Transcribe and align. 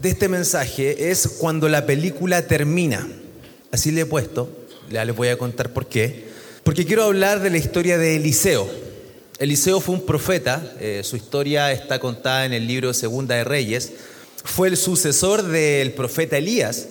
de 0.00 0.08
este 0.08 0.28
mensaje 0.28 1.10
es 1.10 1.28
Cuando 1.38 1.68
la 1.68 1.86
película 1.86 2.46
termina. 2.46 3.06
Así 3.70 3.90
le 3.90 4.02
he 4.02 4.06
puesto, 4.06 4.48
ya 4.90 5.04
les 5.04 5.14
voy 5.14 5.28
a 5.28 5.38
contar 5.38 5.72
por 5.72 5.86
qué. 5.86 6.28
Porque 6.64 6.84
quiero 6.84 7.04
hablar 7.04 7.40
de 7.40 7.50
la 7.50 7.58
historia 7.58 7.98
de 7.98 8.16
Eliseo. 8.16 8.68
Eliseo 9.38 9.80
fue 9.80 9.94
un 9.94 10.06
profeta, 10.06 10.62
eh, 10.80 11.02
su 11.04 11.16
historia 11.16 11.72
está 11.72 11.98
contada 11.98 12.44
en 12.44 12.52
el 12.52 12.66
libro 12.66 12.92
Segunda 12.92 13.34
de 13.36 13.44
Reyes. 13.44 13.92
Fue 14.44 14.68
el 14.68 14.76
sucesor 14.76 15.42
del 15.42 15.92
profeta 15.92 16.36
Elías. 16.36 16.88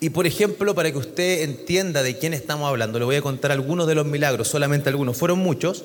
Y 0.00 0.10
por 0.10 0.26
ejemplo, 0.26 0.74
para 0.74 0.90
que 0.90 0.98
usted 0.98 1.42
entienda 1.42 2.02
de 2.02 2.18
quién 2.18 2.34
estamos 2.34 2.68
hablando, 2.68 2.98
le 2.98 3.04
voy 3.04 3.16
a 3.16 3.22
contar 3.22 3.52
algunos 3.52 3.86
de 3.86 3.94
los 3.94 4.06
milagros, 4.06 4.48
solamente 4.48 4.88
algunos. 4.88 5.16
Fueron 5.16 5.38
muchos, 5.38 5.84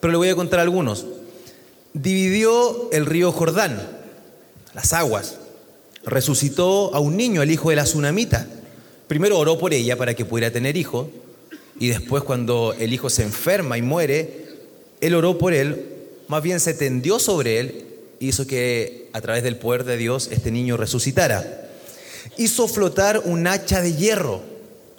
pero 0.00 0.12
le 0.12 0.18
voy 0.18 0.28
a 0.28 0.34
contar 0.34 0.60
algunos 0.60 1.04
dividió 1.94 2.90
el 2.90 3.06
río 3.06 3.32
Jordán, 3.32 3.80
las 4.74 4.92
aguas, 4.92 5.38
resucitó 6.06 6.94
a 6.94 7.00
un 7.00 7.16
niño, 7.16 7.42
el 7.42 7.50
hijo 7.50 7.70
de 7.70 7.76
la 7.76 7.84
tsunamita. 7.84 8.46
Primero 9.08 9.38
oró 9.38 9.58
por 9.58 9.72
ella 9.72 9.96
para 9.96 10.14
que 10.14 10.24
pudiera 10.24 10.50
tener 10.50 10.76
hijo, 10.76 11.10
y 11.78 11.88
después 11.88 12.22
cuando 12.22 12.74
el 12.78 12.92
hijo 12.92 13.10
se 13.10 13.22
enferma 13.22 13.78
y 13.78 13.82
muere, 13.82 14.46
él 15.00 15.14
oró 15.14 15.38
por 15.38 15.52
él, 15.52 15.86
más 16.28 16.42
bien 16.42 16.60
se 16.60 16.74
tendió 16.74 17.18
sobre 17.18 17.60
él, 17.60 17.86
hizo 18.20 18.46
que 18.46 19.08
a 19.12 19.20
través 19.20 19.42
del 19.42 19.56
poder 19.56 19.84
de 19.84 19.96
Dios 19.96 20.28
este 20.30 20.50
niño 20.50 20.76
resucitara. 20.76 21.68
Hizo 22.36 22.68
flotar 22.68 23.22
un 23.24 23.46
hacha 23.46 23.82
de 23.82 23.94
hierro, 23.94 24.42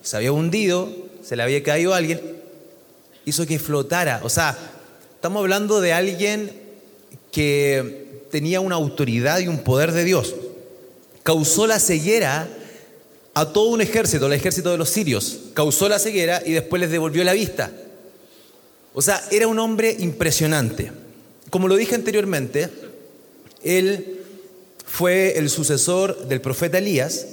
se 0.01 0.17
había 0.17 0.31
hundido, 0.31 0.89
se 1.23 1.35
le 1.35 1.43
había 1.43 1.63
caído 1.63 1.93
a 1.93 1.97
alguien, 1.97 2.21
hizo 3.25 3.45
que 3.47 3.57
flotara, 3.57 4.21
o 4.23 4.29
sea, 4.29 4.57
estamos 5.15 5.41
hablando 5.41 5.81
de 5.81 5.93
alguien 5.93 6.51
que 7.31 8.21
tenía 8.31 8.59
una 8.59 8.75
autoridad 8.75 9.39
y 9.39 9.47
un 9.47 9.59
poder 9.59 9.91
de 9.91 10.03
Dios. 10.03 10.35
Causó 11.25 11.65
la 11.65 11.79
ceguera 11.79 12.47
a 13.33 13.51
todo 13.51 13.69
un 13.69 13.81
ejército, 13.81 14.27
el 14.27 14.33
ejército 14.33 14.69
de 14.69 14.77
los 14.77 14.89
sirios. 14.89 15.39
Causó 15.55 15.89
la 15.89 15.97
ceguera 15.97 16.43
y 16.45 16.51
después 16.51 16.79
les 16.79 16.91
devolvió 16.91 17.23
la 17.23 17.33
vista. 17.33 17.71
O 18.93 19.01
sea, 19.01 19.19
era 19.31 19.47
un 19.47 19.57
hombre 19.57 19.95
impresionante. 19.97 20.91
Como 21.49 21.67
lo 21.67 21.77
dije 21.77 21.95
anteriormente, 21.95 22.69
él 23.63 24.19
fue 24.85 25.39
el 25.39 25.49
sucesor 25.49 26.27
del 26.27 26.41
profeta 26.41 26.77
Elías. 26.77 27.25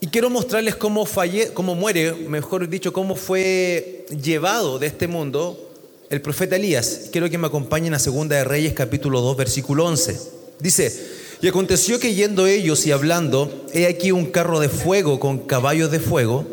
Y 0.00 0.06
quiero 0.06 0.30
mostrarles 0.30 0.76
cómo, 0.76 1.04
falle, 1.04 1.52
cómo 1.52 1.74
muere, 1.74 2.12
mejor 2.12 2.68
dicho, 2.68 2.92
cómo 2.92 3.16
fue 3.16 4.06
llevado 4.22 4.78
de 4.78 4.86
este 4.86 5.08
mundo 5.08 5.74
el 6.10 6.22
profeta 6.22 6.54
Elías. 6.54 7.08
Quiero 7.10 7.28
que 7.28 7.38
me 7.38 7.48
acompañen 7.48 7.92
a 7.92 7.98
Segunda 7.98 8.36
de 8.36 8.44
Reyes 8.44 8.72
capítulo 8.72 9.20
2 9.20 9.36
versículo 9.36 9.84
11. 9.84 10.16
Dice, 10.60 11.25
y 11.42 11.48
aconteció 11.48 12.00
que 12.00 12.14
yendo 12.14 12.46
ellos 12.46 12.86
y 12.86 12.92
hablando, 12.92 13.66
he 13.72 13.86
aquí 13.86 14.10
un 14.10 14.26
carro 14.26 14.60
de 14.60 14.68
fuego 14.68 15.20
con 15.20 15.40
caballos 15.40 15.90
de 15.90 16.00
fuego, 16.00 16.46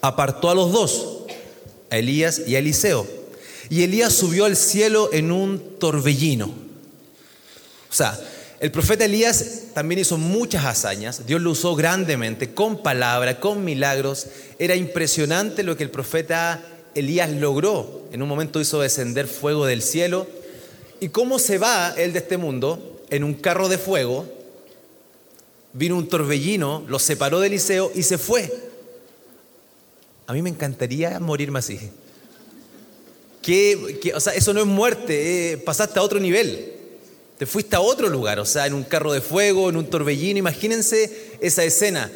apartó 0.00 0.50
a 0.50 0.54
los 0.54 0.72
dos, 0.72 1.18
a 1.90 1.98
Elías 1.98 2.42
y 2.46 2.54
a 2.54 2.60
Eliseo. 2.60 3.06
Y 3.70 3.82
Elías 3.82 4.12
subió 4.12 4.44
al 4.44 4.56
cielo 4.56 5.10
en 5.12 5.32
un 5.32 5.78
torbellino. 5.78 6.46
O 6.46 7.94
sea, 7.94 8.18
el 8.60 8.70
profeta 8.70 9.04
Elías 9.04 9.62
también 9.74 10.00
hizo 10.00 10.16
muchas 10.16 10.64
hazañas, 10.64 11.26
Dios 11.26 11.40
lo 11.40 11.50
usó 11.50 11.74
grandemente, 11.74 12.54
con 12.54 12.82
palabra, 12.82 13.40
con 13.40 13.64
milagros. 13.64 14.26
Era 14.58 14.74
impresionante 14.74 15.62
lo 15.62 15.76
que 15.76 15.84
el 15.84 15.90
profeta 15.90 16.62
Elías 16.94 17.30
logró. 17.30 18.08
En 18.12 18.22
un 18.22 18.28
momento 18.28 18.60
hizo 18.60 18.80
descender 18.80 19.26
fuego 19.26 19.66
del 19.66 19.82
cielo. 19.82 20.26
¿Y 21.00 21.10
cómo 21.10 21.38
se 21.38 21.58
va 21.58 21.94
él 21.96 22.12
de 22.12 22.18
este 22.20 22.36
mundo? 22.36 22.97
En 23.10 23.24
un 23.24 23.34
carro 23.34 23.68
de 23.68 23.78
fuego. 23.78 24.26
Vino 25.72 25.96
un 25.96 26.08
torbellino, 26.08 26.84
lo 26.88 26.98
separó 26.98 27.40
de 27.40 27.48
Eliseo 27.48 27.92
y 27.94 28.02
se 28.02 28.18
fue. 28.18 28.50
A 30.26 30.32
mí 30.32 30.42
me 30.42 30.50
encantaría 30.50 31.18
morirme 31.20 31.58
así. 31.58 31.78
Que, 33.42 34.12
o 34.14 34.20
sea, 34.20 34.34
eso 34.34 34.52
no 34.52 34.60
es 34.60 34.66
muerte, 34.66 35.52
eh, 35.52 35.58
pasaste 35.58 35.98
a 35.98 36.02
otro 36.02 36.20
nivel. 36.20 36.72
Te 37.38 37.46
fuiste 37.46 37.76
a 37.76 37.80
otro 37.80 38.08
lugar, 38.08 38.40
o 38.40 38.44
sea, 38.44 38.66
en 38.66 38.74
un 38.74 38.82
carro 38.82 39.12
de 39.12 39.20
fuego, 39.20 39.70
en 39.70 39.76
un 39.76 39.88
torbellino. 39.88 40.38
Imagínense 40.38 41.36
esa 41.40 41.64
escena, 41.64 42.10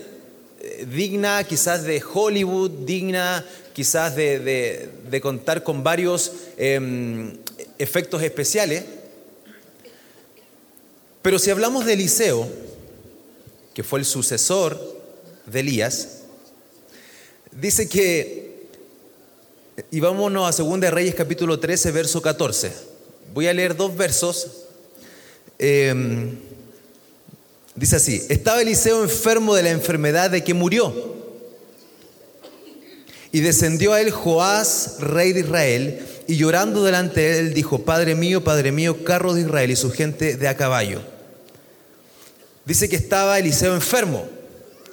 eh, 0.60 0.86
digna 0.92 1.44
quizás 1.44 1.84
de 1.84 2.02
Hollywood, 2.02 2.70
digna 2.84 3.46
quizás 3.72 4.14
de, 4.16 4.90
contar 5.22 5.62
con 5.62 5.82
varios 5.82 6.32
em, 6.56 7.38
efectos 7.78 8.22
especiales. 8.22 8.84
Pero 11.22 11.38
si 11.38 11.50
hablamos 11.50 11.86
de 11.86 11.92
Eliseo, 11.92 12.48
que 13.74 13.84
fue 13.84 14.00
el 14.00 14.04
sucesor 14.04 15.00
de 15.46 15.60
Elías, 15.60 16.22
dice 17.52 17.88
que, 17.88 18.66
y 19.90 20.00
vámonos 20.00 20.60
a 20.60 20.62
2 20.62 20.80
Reyes 20.90 21.14
capítulo 21.14 21.60
13, 21.60 21.92
verso 21.92 22.20
14. 22.20 22.72
Voy 23.32 23.46
a 23.46 23.54
leer 23.54 23.76
dos 23.76 23.96
versos. 23.96 24.64
Em, 25.58 26.36
dice 27.76 27.96
así, 27.96 28.22
estaba 28.28 28.60
Eliseo 28.60 29.02
enfermo 29.02 29.54
de 29.54 29.62
la 29.62 29.70
enfermedad 29.70 30.30
de 30.30 30.42
que 30.42 30.54
murió. 30.54 31.22
Y 33.30 33.40
descendió 33.40 33.94
a 33.94 34.00
él 34.00 34.10
Joás, 34.10 34.96
rey 34.98 35.32
de 35.32 35.40
Israel, 35.40 36.06
y 36.26 36.36
llorando 36.36 36.84
delante 36.84 37.20
de 37.20 37.38
él 37.38 37.54
dijo, 37.54 37.84
Padre 37.84 38.14
mío, 38.14 38.44
Padre 38.44 38.72
mío, 38.72 39.04
carro 39.04 39.34
de 39.34 39.42
Israel 39.42 39.70
y 39.70 39.76
su 39.76 39.90
gente 39.90 40.36
de 40.36 40.48
a 40.48 40.56
caballo. 40.56 41.11
Dice 42.64 42.88
que 42.88 42.96
estaba 42.96 43.38
Eliseo 43.38 43.74
enfermo. 43.74 44.24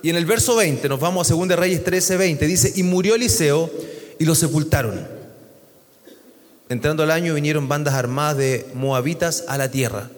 Y 0.02 0.10
en 0.10 0.16
el 0.16 0.26
verso 0.26 0.56
20, 0.56 0.88
nos 0.90 1.00
vamos 1.00 1.30
a 1.30 1.36
2 1.36 1.48
Reyes 1.50 1.84
13, 1.84 2.18
20, 2.18 2.48
dice, 2.48 2.74
y 2.76 2.84
murió 2.84 3.16
Eliseo 3.16 3.70
y 4.18 4.26
lo 4.26 4.34
sepultaron. 4.34 5.08
Entrando 6.70 7.04
al 7.04 7.12
año 7.12 7.34
vinieron 7.34 7.68
bandas 7.68 7.96
armadas 7.96 8.38
de 8.38 8.66
moabitas 8.74 9.44
a 9.48 9.58
la 9.58 9.70
tierra. 9.70 10.10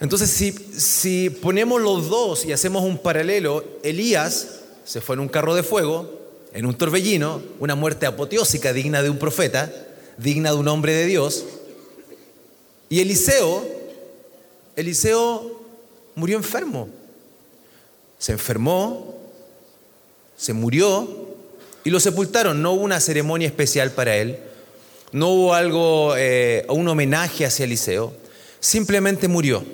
Entonces, 0.00 0.30
si, 0.30 0.52
si 0.52 1.30
ponemos 1.30 1.80
los 1.82 2.08
dos 2.08 2.44
y 2.44 2.52
hacemos 2.52 2.82
un 2.82 2.98
paralelo, 2.98 3.64
Elías 3.82 4.60
se 4.84 5.00
fue 5.00 5.14
en 5.14 5.20
un 5.20 5.28
carro 5.28 5.54
de 5.54 5.62
fuego, 5.62 6.20
en 6.52 6.66
un 6.66 6.74
torbellino, 6.74 7.42
una 7.58 7.74
muerte 7.74 8.06
apoteósica 8.06 8.72
digna 8.72 9.02
de 9.02 9.10
un 9.10 9.18
profeta, 9.18 9.72
digna 10.18 10.50
de 10.50 10.56
un 10.56 10.68
hombre 10.68 10.92
de 10.92 11.06
Dios. 11.06 11.44
Y 12.88 13.00
Eliseo, 13.00 13.66
Eliseo 14.76 15.53
murió 16.14 16.36
enfermo. 16.36 16.88
Se 18.18 18.32
enfermó, 18.32 19.14
se 20.36 20.52
murió 20.52 21.34
y 21.84 21.90
lo 21.90 22.00
sepultaron. 22.00 22.62
No 22.62 22.72
hubo 22.72 22.84
una 22.84 23.00
ceremonia 23.00 23.46
especial 23.46 23.90
para 23.90 24.16
él, 24.16 24.38
no 25.12 25.28
hubo 25.28 25.54
algo, 25.54 26.14
eh, 26.16 26.64
un 26.68 26.88
homenaje 26.88 27.46
hacia 27.46 27.64
Eliseo, 27.64 28.14
simplemente 28.60 29.28
murió. 29.28 29.64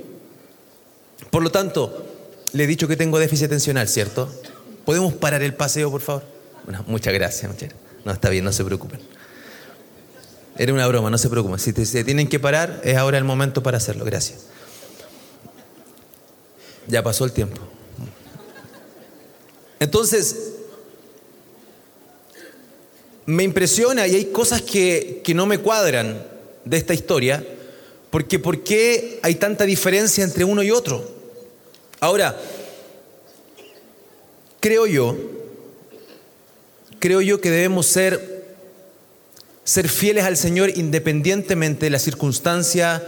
Por 1.31 1.43
lo 1.43 1.51
tanto, 1.51 2.07
le 2.53 2.65
he 2.65 2.67
dicho 2.67 2.89
que 2.89 2.97
tengo 2.97 3.19
déficit 3.19 3.47
atencional, 3.47 3.89
¿cierto? 3.89 4.29
¿Podemos 4.85 5.15
parar 5.15 5.43
el 5.43 5.55
paseo, 5.55 5.91
por 5.91 6.01
favor? 6.01 6.25
muchas 6.87 7.13
gracias, 7.15 7.51
No, 8.05 8.13
está 8.13 8.29
bien, 8.29 8.45
no 8.45 8.53
se 8.53 8.65
preocupen. 8.65 9.01
Era 10.57 10.73
una 10.73 10.87
broma, 10.87 11.11
no 11.11 11.19
se 11.19 11.29
preocupen. 11.29 11.59
Si 11.59 11.73
se 11.87 12.05
tienen 12.05 12.29
que 12.29 12.39
parar, 12.39 12.81
es 12.85 12.97
ahora 12.97 13.19
el 13.19 13.25
momento 13.25 13.63
para 13.63 13.79
hacerlo. 13.79 14.05
Gracias. 14.05 14.41
Ya 16.91 17.03
pasó 17.03 17.25
el 17.25 17.33
tiempo. 17.33 17.61
Entonces, 19.79 20.53
me 23.27 23.45
impresiona 23.45 24.07
y 24.07 24.17
hay 24.17 24.25
cosas 24.27 24.61
que, 24.61 25.23
que 25.25 25.33
no 25.35 25.47
me 25.47 25.59
cuadran 25.59 26.27
de 26.65 26.77
esta 26.77 26.93
historia, 26.93 27.45
porque 28.11 28.39
¿por 28.39 28.63
qué 28.63 29.21
hay 29.23 29.37
tanta 29.37 29.65
diferencia 29.65 30.25
entre 30.25 30.45
uno 30.45 30.63
y 30.63 30.71
otro? 30.71 31.09
Ahora, 32.01 32.39
creo 34.61 34.87
yo 34.87 35.17
creo 37.01 37.21
yo 37.23 37.41
que 37.41 37.51
debemos 37.51 37.87
ser, 37.87 38.45
ser 39.65 39.89
fieles 39.89 40.25
al 40.25 40.37
Señor 40.37 40.71
independientemente 40.77 41.87
de 41.87 41.91
la 41.91 41.99
circunstancia 41.99 43.03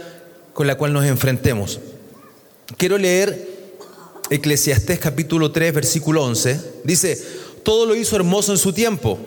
con 0.53 0.67
la 0.67 0.75
cual 0.75 0.91
nos 0.91 1.05
enfrentemos. 1.05 1.79
Quiero 2.75 2.97
leer 2.97 3.52
Eclesiastés 4.33 4.97
capítulo 4.97 5.51
3, 5.51 5.73
versículo 5.73 6.23
11, 6.23 6.59
dice, 6.83 7.21
todo 7.61 7.85
lo 7.85 7.95
hizo 7.95 8.15
hermoso 8.15 8.51
en 8.51 8.57
su 8.57 8.73
tiempo, 8.73 9.19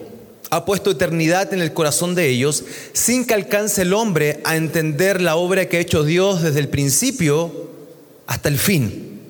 ha 0.51 0.65
puesto 0.65 0.91
eternidad 0.91 1.55
en 1.55 1.63
el 1.63 1.73
corazón 1.73 2.17
de 2.17 2.29
ellos, 2.29 2.65
sin 2.93 3.25
que 3.25 3.35
alcance 3.35 3.83
el 3.83 3.95
hombre 3.95 4.41
a 4.45 4.57
entender 4.57 5.21
la 5.21 5.37
obra 5.37 5.69
que 5.69 5.77
ha 5.77 5.81
hecho 5.81 6.03
Dios 6.03 6.43
desde 6.43 6.59
el 6.59 6.69
principio 6.69 7.71
hasta 8.27 8.49
el 8.49 8.59
fin. 8.59 9.21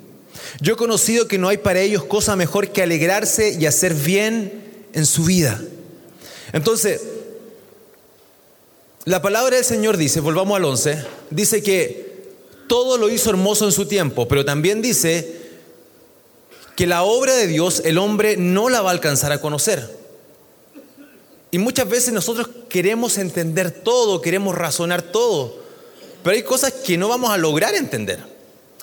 Yo 0.63 0.75
he 0.75 0.77
conocido 0.77 1.29
que 1.29 1.37
no 1.37 1.49
hay 1.49 1.59
para 1.59 1.81
ellos 1.81 2.05
cosa 2.05 2.37
mejor 2.37 2.69
que 2.69 2.83
alegrarse 2.83 3.57
y 3.59 3.67
hacer 3.67 3.93
bien 3.93 4.65
en 4.95 5.05
su 5.05 5.25
vida. 5.25 5.61
Entonces, 6.53 7.03
la 9.05 9.21
palabra 9.21 9.57
del 9.57 9.65
Señor 9.65 9.99
dice, 9.99 10.21
volvamos 10.21 10.57
al 10.57 10.65
11, 10.65 11.05
dice 11.31 11.63
que 11.63 12.07
todo 12.67 12.97
lo 12.97 13.11
hizo 13.11 13.29
hermoso 13.31 13.67
en 13.67 13.73
su 13.73 13.87
tiempo, 13.87 14.27
pero 14.27 14.45
también 14.45 14.81
dice 14.81 15.46
que 16.77 16.87
la 16.87 17.03
obra 17.03 17.35
de 17.35 17.47
Dios 17.47 17.83
el 17.85 17.99
hombre 17.99 18.37
no 18.37 18.69
la 18.69 18.83
va 18.83 18.91
a 18.91 18.93
alcanzar 18.93 19.33
a 19.33 19.41
conocer. 19.41 19.97
Y 21.51 21.59
muchas 21.59 21.89
veces 21.89 22.13
nosotros 22.13 22.51
queremos 22.69 23.19
entender 23.19 23.71
todo, 23.71 24.21
queremos 24.21 24.55
razonar 24.55 25.01
todo, 25.01 25.59
pero 26.23 26.37
hay 26.37 26.43
cosas 26.43 26.73
que 26.73 26.99
no 26.99 27.09
vamos 27.09 27.31
a 27.31 27.39
lograr 27.39 27.75
entender. 27.75 28.21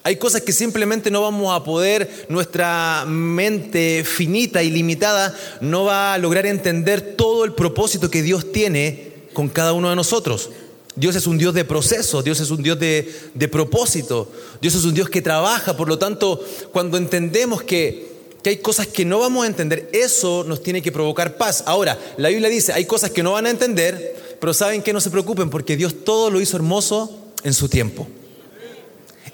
Hay 0.06 0.18
cosas 0.18 0.42
que 0.42 0.52
simplemente 0.52 1.12
no 1.12 1.22
vamos 1.22 1.56
a 1.56 1.64
poder, 1.64 2.26
nuestra 2.28 3.06
mente 3.08 4.04
finita 4.04 4.62
y 4.64 4.70
limitada 4.70 5.34
no 5.62 5.86
va 5.86 6.14
a 6.14 6.18
lograr 6.18 6.46
entender 6.46 7.16
todo 7.16 7.46
el 7.46 7.54
propósito 7.54 8.10
que 8.10 8.22
Dios 8.22 8.52
tiene 8.52 9.14
con 9.34 9.48
cada 9.48 9.72
uno 9.72 9.90
de 9.90 9.96
nosotros. 9.96 10.50
Dios 10.96 11.16
es 11.16 11.26
un 11.26 11.38
Dios 11.38 11.54
de 11.54 11.66
proceso, 11.66 12.22
Dios 12.22 12.40
es 12.40 12.52
un 12.52 12.62
Dios 12.62 12.80
de, 12.80 13.50
propósito, 13.52 14.32
Dios 14.62 14.76
es 14.76 14.84
un 14.84 14.94
Dios 14.94 15.10
que 15.10 15.22
trabaja, 15.22 15.76
por 15.76 15.88
lo 15.88 15.98
tanto, 15.98 16.44
cuando 16.72 16.98
entendemos 16.98 17.64
que, 17.64 18.12
que 18.44 18.52
hay 18.52 18.58
cosas 18.58 18.88
que 18.88 19.04
no 19.04 19.20
vamos 19.20 19.44
a 19.44 19.48
entender, 19.48 19.90
eso 19.92 20.44
nos 20.48 20.62
tiene 20.62 20.82
que 20.82 20.92
provocar 20.92 21.38
paz. 21.38 21.64
Ahora, 21.66 21.98
la 22.18 22.30
Biblia 22.30 22.50
dice, 22.50 22.74
hay 22.74 22.86
cosas 22.86 23.10
que 23.10 23.24
no 23.24 23.32
van 23.32 23.48
a 23.48 23.50
entender, 23.50 24.38
pero 24.40 24.54
saben 24.54 24.84
que 24.84 24.94
no 24.94 25.02
se 25.02 25.10
preocupen 25.10 25.50
porque 25.50 25.76
Dios 25.76 26.04
todo 26.04 26.30
lo 26.30 26.40
hizo 26.40 26.58
hermoso 26.58 27.32
en 27.44 27.54
su 27.54 27.70
tiempo. 27.70 28.08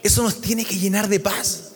Eso 0.01 0.23
nos 0.23 0.39
tiene 0.39 0.63
que 0.63 0.77
llenar 0.77 1.09
de 1.09 1.19
paz. 1.19 1.69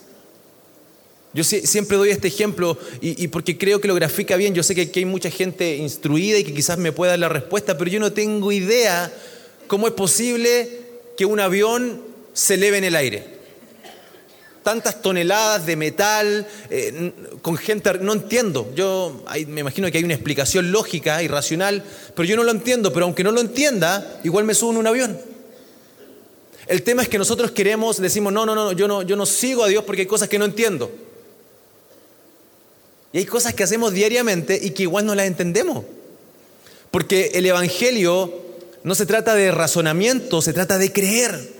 Yo 1.34 1.42
siempre 1.42 1.96
doy 1.96 2.10
este 2.10 2.28
ejemplo 2.28 2.78
y, 3.00 3.26
porque 3.26 3.58
creo 3.58 3.80
que 3.80 3.88
lo 3.88 3.94
grafica 3.96 4.36
bien. 4.36 4.54
Yo 4.54 4.62
sé 4.62 4.74
que 4.76 4.82
aquí 4.82 5.00
hay 5.00 5.04
mucha 5.04 5.30
gente 5.30 5.76
instruida 5.76 6.38
y 6.38 6.44
que 6.44 6.54
quizás 6.54 6.78
me 6.78 6.92
pueda 6.92 7.12
dar 7.12 7.18
la 7.18 7.28
respuesta, 7.28 7.76
pero 7.76 7.90
yo 7.90 7.98
no 7.98 8.12
tengo 8.12 8.52
idea 8.52 9.12
cómo 9.66 9.86
es 9.86 9.92
posible 9.94 10.80
que 11.16 11.24
un 11.24 11.40
avión 11.40 12.02
se 12.32 12.54
eleve 12.54 12.78
en 12.78 12.84
el 12.84 12.96
aire. 12.96 13.34
Tantas 14.62 15.02
toneladas 15.02 15.66
de 15.66 15.76
metal, 15.76 16.46
eh, 16.70 17.12
con 17.42 17.56
gente... 17.56 17.98
No 18.00 18.14
entiendo. 18.14 18.72
Yo 18.74 19.22
me 19.48 19.60
imagino 19.60 19.90
que 19.90 19.98
hay 19.98 20.04
una 20.04 20.14
explicación 20.14 20.72
lógica 20.72 21.22
y 21.22 21.28
racional, 21.28 21.84
pero 22.14 22.26
yo 22.26 22.36
no 22.36 22.44
lo 22.44 22.50
entiendo. 22.50 22.92
Pero 22.92 23.04
aunque 23.04 23.22
no 23.22 23.30
lo 23.30 23.42
entienda, 23.42 24.20
igual 24.24 24.44
me 24.44 24.54
subo 24.54 24.72
en 24.72 24.78
un 24.78 24.86
avión. 24.86 25.18
El 26.66 26.82
tema 26.82 27.02
es 27.02 27.08
que 27.08 27.18
nosotros 27.18 27.50
queremos, 27.50 28.00
decimos, 28.00 28.32
no, 28.32 28.46
no, 28.46 28.54
no, 28.54 28.72
yo 28.72 28.88
no, 28.88 29.02
yo 29.02 29.16
no 29.16 29.26
sigo 29.26 29.64
a 29.64 29.68
Dios 29.68 29.84
porque 29.84 30.02
hay 30.02 30.06
cosas 30.06 30.28
que 30.28 30.38
no 30.38 30.46
entiendo. 30.46 30.90
Y 33.12 33.18
hay 33.18 33.26
cosas 33.26 33.54
que 33.54 33.62
hacemos 33.62 33.92
diariamente 33.92 34.58
y 34.60 34.70
que 34.70 34.84
igual 34.84 35.06
no 35.06 35.14
las 35.14 35.26
entendemos. 35.26 35.84
Porque 36.90 37.32
el 37.34 37.44
Evangelio 37.46 38.32
no 38.84 38.94
se 38.94 39.06
trata 39.06 39.34
de 39.34 39.50
razonamiento, 39.50 40.40
se 40.40 40.52
trata 40.52 40.78
de 40.78 40.92
creer. 40.92 41.52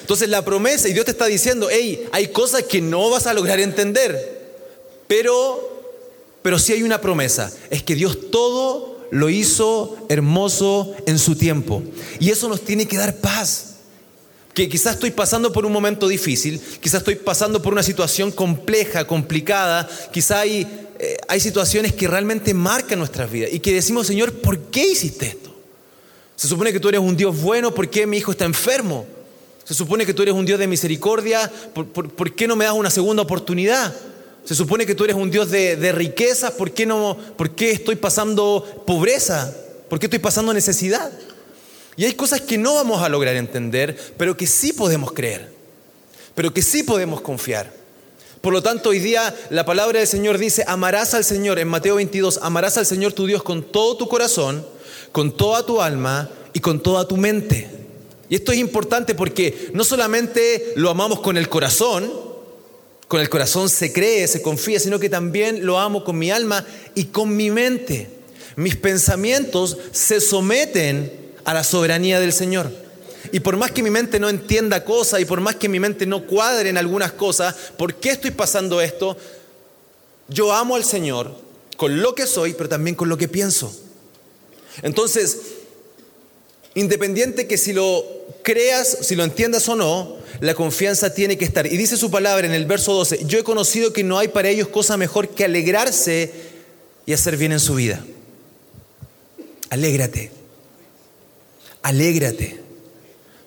Entonces 0.00 0.28
la 0.28 0.44
promesa, 0.44 0.88
y 0.88 0.92
Dios 0.92 1.04
te 1.04 1.12
está 1.12 1.26
diciendo, 1.26 1.68
hey, 1.70 2.08
hay 2.12 2.28
cosas 2.28 2.64
que 2.64 2.80
no 2.80 3.08
vas 3.08 3.28
a 3.28 3.32
lograr 3.32 3.60
entender, 3.60 4.40
pero, 5.06 5.86
pero 6.42 6.58
sí 6.58 6.72
hay 6.72 6.82
una 6.82 7.00
promesa, 7.00 7.52
es 7.70 7.84
que 7.84 7.94
Dios 7.94 8.30
todo 8.32 9.06
lo 9.12 9.30
hizo 9.30 9.96
hermoso 10.08 10.94
en 11.06 11.20
su 11.20 11.36
tiempo. 11.36 11.82
Y 12.18 12.30
eso 12.30 12.48
nos 12.48 12.62
tiene 12.62 12.86
que 12.86 12.96
dar 12.96 13.16
paz 13.16 13.66
que 14.52 14.68
quizás 14.68 14.94
estoy 14.94 15.12
pasando 15.12 15.52
por 15.52 15.64
un 15.64 15.72
momento 15.72 16.08
difícil, 16.08 16.60
quizás 16.80 17.02
estoy 17.02 17.14
pasando 17.14 17.62
por 17.62 17.72
una 17.72 17.84
situación 17.84 18.32
compleja, 18.32 19.06
complicada, 19.06 19.88
quizás 20.12 20.38
hay, 20.38 20.66
eh, 20.98 21.16
hay 21.28 21.38
situaciones 21.38 21.92
que 21.92 22.08
realmente 22.08 22.52
marcan 22.52 22.98
nuestras 22.98 23.30
vidas 23.30 23.50
y 23.52 23.60
que 23.60 23.72
decimos, 23.72 24.08
Señor, 24.08 24.32
¿por 24.40 24.58
qué 24.58 24.90
hiciste 24.90 25.26
esto? 25.26 25.49
Se 26.40 26.48
supone 26.48 26.72
que 26.72 26.80
tú 26.80 26.88
eres 26.88 27.02
un 27.02 27.18
Dios 27.18 27.38
bueno, 27.42 27.74
¿por 27.74 27.90
qué 27.90 28.06
mi 28.06 28.16
hijo 28.16 28.30
está 28.30 28.46
enfermo? 28.46 29.04
Se 29.62 29.74
supone 29.74 30.06
que 30.06 30.14
tú 30.14 30.22
eres 30.22 30.34
un 30.34 30.46
Dios 30.46 30.58
de 30.58 30.66
misericordia, 30.66 31.52
¿por, 31.74 32.34
qué 32.34 32.48
no 32.48 32.56
me 32.56 32.64
das 32.64 32.72
una 32.72 32.88
segunda 32.88 33.22
oportunidad? 33.22 33.94
Se 34.46 34.54
supone 34.54 34.86
que 34.86 34.94
tú 34.94 35.04
eres 35.04 35.16
un 35.16 35.30
Dios 35.30 35.50
de, 35.50 35.76
de 35.76 35.92
riquezas, 35.92 36.52
¿por 36.52 36.70
qué, 36.70 36.86
no, 36.86 37.18
¿por 37.36 37.50
qué 37.50 37.72
estoy 37.72 37.96
pasando 37.96 38.84
pobreza? 38.86 39.54
¿Por 39.90 39.98
qué 39.98 40.06
estoy 40.06 40.18
pasando 40.18 40.54
necesidad? 40.54 41.12
Y 41.98 42.06
hay 42.06 42.14
cosas 42.14 42.40
que 42.40 42.56
no 42.56 42.72
vamos 42.72 43.02
a 43.02 43.10
lograr 43.10 43.36
entender, 43.36 43.98
pero 44.16 44.34
que 44.34 44.46
sí 44.46 44.72
podemos 44.72 45.12
creer, 45.12 45.52
pero 46.34 46.54
que 46.54 46.62
sí 46.62 46.84
podemos 46.84 47.20
confiar. 47.20 47.70
Por 48.40 48.54
lo 48.54 48.62
tanto, 48.62 48.88
hoy 48.88 48.98
día 48.98 49.34
la 49.50 49.66
palabra 49.66 49.98
del 49.98 50.08
Señor 50.08 50.38
dice, 50.38 50.64
amarás 50.66 51.12
al 51.12 51.24
Señor, 51.26 51.58
en 51.58 51.68
Mateo 51.68 51.96
22, 51.96 52.38
amarás 52.40 52.78
al 52.78 52.86
Señor 52.86 53.12
tu 53.12 53.26
Dios 53.26 53.42
con 53.42 53.62
todo 53.62 53.98
tu 53.98 54.08
corazón, 54.08 54.64
con 55.12 55.36
toda 55.36 55.64
tu 55.64 55.80
alma 55.80 56.30
y 56.52 56.60
con 56.60 56.80
toda 56.82 57.06
tu 57.06 57.16
mente. 57.16 57.68
Y 58.28 58.36
esto 58.36 58.52
es 58.52 58.58
importante 58.58 59.14
porque 59.14 59.70
no 59.74 59.82
solamente 59.84 60.72
lo 60.76 60.90
amamos 60.90 61.20
con 61.20 61.36
el 61.36 61.48
corazón, 61.48 62.10
con 63.08 63.20
el 63.20 63.28
corazón 63.28 63.68
se 63.68 63.92
cree, 63.92 64.28
se 64.28 64.40
confía, 64.40 64.78
sino 64.78 65.00
que 65.00 65.08
también 65.08 65.66
lo 65.66 65.80
amo 65.80 66.04
con 66.04 66.16
mi 66.16 66.30
alma 66.30 66.64
y 66.94 67.06
con 67.06 67.36
mi 67.36 67.50
mente. 67.50 68.08
Mis 68.54 68.76
pensamientos 68.76 69.78
se 69.90 70.20
someten 70.20 71.12
a 71.44 71.54
la 71.54 71.64
soberanía 71.64 72.20
del 72.20 72.32
Señor. 72.32 72.70
Y 73.32 73.40
por 73.40 73.56
más 73.56 73.72
que 73.72 73.82
mi 73.82 73.90
mente 73.90 74.20
no 74.20 74.28
entienda 74.28 74.84
cosas 74.84 75.20
y 75.20 75.24
por 75.24 75.40
más 75.40 75.56
que 75.56 75.68
mi 75.68 75.80
mente 75.80 76.06
no 76.06 76.24
cuadre 76.26 76.70
en 76.70 76.78
algunas 76.78 77.12
cosas, 77.12 77.54
¿por 77.76 77.94
qué 77.94 78.10
estoy 78.10 78.30
pasando 78.30 78.80
esto? 78.80 79.16
Yo 80.28 80.52
amo 80.52 80.76
al 80.76 80.84
Señor 80.84 81.34
con 81.76 82.00
lo 82.00 82.14
que 82.14 82.26
soy, 82.26 82.54
pero 82.54 82.68
también 82.68 82.94
con 82.94 83.08
lo 83.08 83.18
que 83.18 83.26
pienso. 83.26 83.74
Entonces, 84.82 85.38
independiente 86.74 87.46
que 87.46 87.58
si 87.58 87.72
lo 87.72 88.04
creas, 88.42 88.98
si 89.02 89.16
lo 89.16 89.24
entiendas 89.24 89.68
o 89.68 89.76
no, 89.76 90.16
la 90.40 90.54
confianza 90.54 91.12
tiene 91.12 91.36
que 91.36 91.44
estar. 91.44 91.66
Y 91.66 91.76
dice 91.76 91.96
su 91.96 92.10
palabra 92.10 92.46
en 92.46 92.54
el 92.54 92.66
verso 92.66 92.92
12, 92.92 93.24
yo 93.26 93.38
he 93.38 93.44
conocido 93.44 93.92
que 93.92 94.04
no 94.04 94.18
hay 94.18 94.28
para 94.28 94.48
ellos 94.48 94.68
cosa 94.68 94.96
mejor 94.96 95.28
que 95.28 95.44
alegrarse 95.44 96.32
y 97.06 97.12
hacer 97.12 97.36
bien 97.36 97.52
en 97.52 97.60
su 97.60 97.74
vida. 97.74 98.04
Alégrate 99.70 100.40
alégrate. 101.82 102.58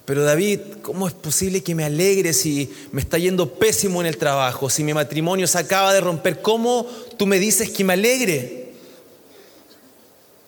Pero 0.05 0.23
David, 0.23 0.59
¿cómo 0.81 1.07
es 1.07 1.13
posible 1.13 1.63
que 1.63 1.75
me 1.75 1.85
alegre 1.85 2.33
si 2.33 2.69
me 2.91 2.99
está 2.99 3.17
yendo 3.17 3.53
pésimo 3.53 4.01
en 4.01 4.07
el 4.07 4.17
trabajo, 4.17 4.69
si 4.69 4.83
mi 4.83 4.93
matrimonio 4.93 5.47
se 5.47 5.57
acaba 5.57 5.93
de 5.93 6.01
romper? 6.01 6.41
¿Cómo 6.41 6.85
tú 7.17 7.25
me 7.25 7.39
dices 7.39 7.69
que 7.69 7.83
me 7.83 7.93
alegre? 7.93 8.62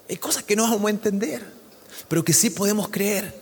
Hay 0.09 0.17
cosas 0.17 0.43
que 0.43 0.55
no 0.55 0.63
vamos 0.63 0.85
a 0.85 0.89
entender, 0.89 1.41
pero 2.07 2.24
que 2.24 2.33
sí 2.33 2.50
podemos 2.50 2.89
creer. 2.89 3.33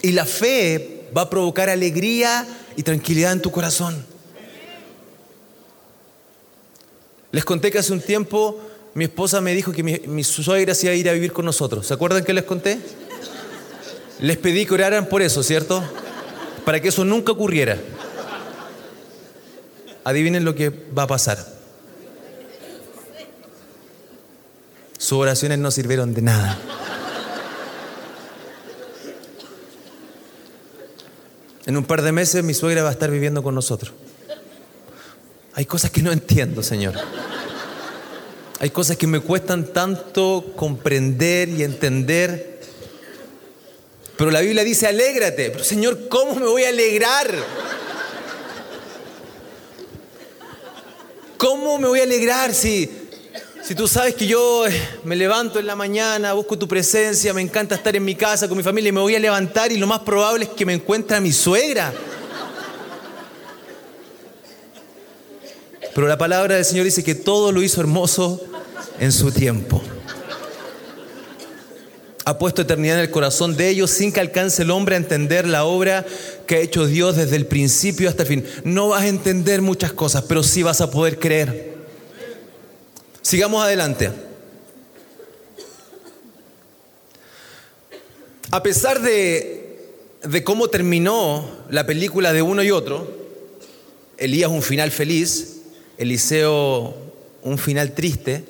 Y 0.00 0.12
la 0.12 0.24
fe 0.24 1.08
va 1.16 1.22
a 1.22 1.30
provocar 1.30 1.68
alegría 1.68 2.46
y 2.76 2.82
tranquilidad 2.82 3.32
en 3.32 3.42
tu 3.42 3.50
corazón. 3.50 4.04
Les 7.30 7.44
conté 7.44 7.70
que 7.70 7.78
hace 7.78 7.92
un 7.92 8.00
tiempo 8.00 8.60
mi 8.94 9.04
esposa 9.04 9.40
me 9.40 9.54
dijo 9.54 9.72
que 9.72 9.82
mi, 9.82 9.98
mi 10.00 10.22
suegra 10.22 10.74
se 10.74 10.86
iba 10.86 10.92
a 10.92 10.96
ir 10.96 11.08
a 11.08 11.12
vivir 11.12 11.32
con 11.32 11.44
nosotros. 11.44 11.86
¿Se 11.86 11.94
acuerdan 11.94 12.24
que 12.24 12.34
les 12.34 12.44
conté? 12.44 12.78
Les 14.20 14.36
pedí 14.36 14.66
que 14.66 14.74
oraran 14.74 15.08
por 15.08 15.22
eso, 15.22 15.42
¿cierto? 15.42 15.82
Para 16.64 16.80
que 16.80 16.88
eso 16.88 17.04
nunca 17.04 17.32
ocurriera. 17.32 17.78
Adivinen 20.04 20.44
lo 20.44 20.54
que 20.54 20.68
va 20.68 21.04
a 21.04 21.06
pasar. 21.06 21.61
Sus 25.02 25.18
oraciones 25.18 25.58
no 25.58 25.72
sirvieron 25.72 26.14
de 26.14 26.22
nada. 26.22 26.56
En 31.66 31.76
un 31.76 31.82
par 31.82 32.02
de 32.02 32.12
meses 32.12 32.44
mi 32.44 32.54
suegra 32.54 32.84
va 32.84 32.90
a 32.90 32.92
estar 32.92 33.10
viviendo 33.10 33.42
con 33.42 33.52
nosotros. 33.52 33.92
Hay 35.54 35.66
cosas 35.66 35.90
que 35.90 36.02
no 36.02 36.12
entiendo, 36.12 36.62
Señor. 36.62 36.94
Hay 38.60 38.70
cosas 38.70 38.96
que 38.96 39.08
me 39.08 39.18
cuestan 39.18 39.72
tanto 39.72 40.52
comprender 40.54 41.48
y 41.48 41.64
entender. 41.64 42.60
Pero 44.16 44.30
la 44.30 44.40
Biblia 44.40 44.62
dice, 44.62 44.86
alégrate. 44.86 45.50
Pero 45.50 45.64
Señor, 45.64 46.06
¿cómo 46.08 46.36
me 46.36 46.46
voy 46.46 46.62
a 46.62 46.68
alegrar? 46.68 47.28
¿Cómo 51.38 51.80
me 51.80 51.88
voy 51.88 51.98
a 51.98 52.04
alegrar 52.04 52.54
si, 52.54 53.01
si 53.72 53.76
tú 53.76 53.88
sabes 53.88 54.14
que 54.14 54.26
yo 54.26 54.66
eh, 54.66 54.82
me 55.02 55.16
levanto 55.16 55.58
en 55.58 55.66
la 55.66 55.74
mañana, 55.74 56.34
busco 56.34 56.58
tu 56.58 56.68
presencia, 56.68 57.32
me 57.32 57.40
encanta 57.40 57.74
estar 57.74 57.96
en 57.96 58.04
mi 58.04 58.14
casa 58.14 58.46
con 58.46 58.58
mi 58.58 58.62
familia 58.62 58.90
y 58.90 58.92
me 58.92 59.00
voy 59.00 59.14
a 59.14 59.18
levantar 59.18 59.72
y 59.72 59.78
lo 59.78 59.86
más 59.86 60.00
probable 60.00 60.44
es 60.44 60.50
que 60.50 60.66
me 60.66 60.74
encuentre 60.74 61.16
a 61.16 61.22
mi 61.22 61.32
suegra? 61.32 61.90
Pero 65.94 66.06
la 66.06 66.18
palabra 66.18 66.56
del 66.56 66.66
Señor 66.66 66.84
dice 66.84 67.02
que 67.02 67.14
todo 67.14 67.50
lo 67.50 67.62
hizo 67.62 67.80
hermoso 67.80 68.42
en 68.98 69.10
su 69.10 69.32
tiempo. 69.32 69.80
Ha 72.26 72.36
puesto 72.36 72.60
eternidad 72.60 72.96
en 72.98 73.04
el 73.04 73.10
corazón 73.10 73.56
de 73.56 73.70
ellos 73.70 73.90
sin 73.90 74.12
que 74.12 74.20
alcance 74.20 74.64
el 74.64 74.70
hombre 74.70 74.96
a 74.96 74.98
entender 74.98 75.48
la 75.48 75.64
obra 75.64 76.04
que 76.46 76.56
ha 76.56 76.60
hecho 76.60 76.84
Dios 76.84 77.16
desde 77.16 77.36
el 77.36 77.46
principio 77.46 78.10
hasta 78.10 78.24
el 78.24 78.28
fin. 78.28 78.44
No 78.64 78.88
vas 78.88 79.04
a 79.04 79.08
entender 79.08 79.62
muchas 79.62 79.94
cosas, 79.94 80.24
pero 80.28 80.42
sí 80.42 80.62
vas 80.62 80.82
a 80.82 80.90
poder 80.90 81.18
creer. 81.18 81.71
Sigamos 83.22 83.64
adelante. 83.64 84.10
A 88.50 88.62
pesar 88.62 89.00
de, 89.00 89.90
de 90.22 90.44
cómo 90.44 90.68
terminó 90.68 91.48
la 91.70 91.86
película 91.86 92.32
de 92.32 92.42
uno 92.42 92.62
y 92.62 92.70
otro, 92.70 93.08
Elías 94.18 94.50
un 94.50 94.62
final 94.62 94.90
feliz, 94.90 95.62
Eliseo 95.96 96.94
un 97.42 97.58
final 97.58 97.94
triste, 97.94 98.44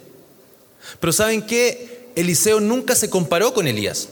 pero 1.01 1.13
¿saben 1.13 1.43
qué? 1.43 2.09
Eliseo 2.17 2.61
nunca 2.61 2.95
se 2.95 3.09
comparó 3.09 3.55
con 3.55 3.67
Elías. 3.67 4.09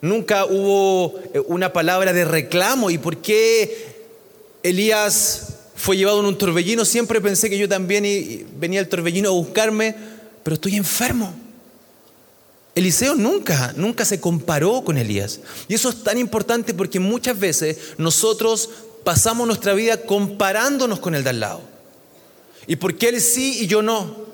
Nunca 0.00 0.44
hubo 0.44 1.18
eh, 1.34 1.40
una 1.46 1.72
palabra 1.72 2.12
de 2.12 2.24
reclamo. 2.24 2.90
¿Y 2.90 2.98
por 2.98 3.18
qué 3.18 4.04
Elías 4.62 5.55
fue 5.76 5.96
llevado 5.96 6.20
en 6.20 6.26
un 6.26 6.38
torbellino? 6.38 6.84
Siempre 6.84 7.20
pensé 7.20 7.48
que 7.48 7.58
yo 7.58 7.68
también 7.68 8.04
venía 8.58 8.80
el 8.80 8.88
torbellino 8.88 9.28
a 9.28 9.32
buscarme, 9.32 9.94
pero 10.42 10.54
estoy 10.54 10.76
enfermo. 10.76 11.32
Eliseo 12.74 13.14
nunca, 13.14 13.72
nunca 13.76 14.04
se 14.04 14.20
comparó 14.20 14.82
con 14.82 14.98
Elías. 14.98 15.40
Y 15.68 15.74
eso 15.74 15.88
es 15.88 16.02
tan 16.02 16.18
importante 16.18 16.74
porque 16.74 17.00
muchas 17.00 17.38
veces 17.38 17.78
nosotros 17.96 18.68
pasamos 19.02 19.46
nuestra 19.46 19.72
vida 19.72 20.02
comparándonos 20.02 20.98
con 20.98 21.14
el 21.14 21.24
de 21.24 21.30
al 21.30 21.40
lado. 21.40 21.62
¿Y 22.66 22.76
por 22.76 22.96
qué 22.96 23.08
él 23.08 23.20
sí 23.20 23.60
y 23.62 23.66
yo 23.66 23.80
no? 23.80 24.26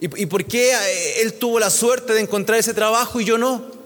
¿Y, 0.00 0.26
por 0.26 0.44
qué 0.44 0.72
eh, 0.72 1.22
él 1.22 1.34
tuvo 1.34 1.58
la 1.58 1.70
suerte 1.70 2.12
de 2.12 2.20
encontrar 2.20 2.58
ese 2.58 2.74
trabajo 2.74 3.20
y 3.20 3.24
yo 3.24 3.36
no? 3.36 3.77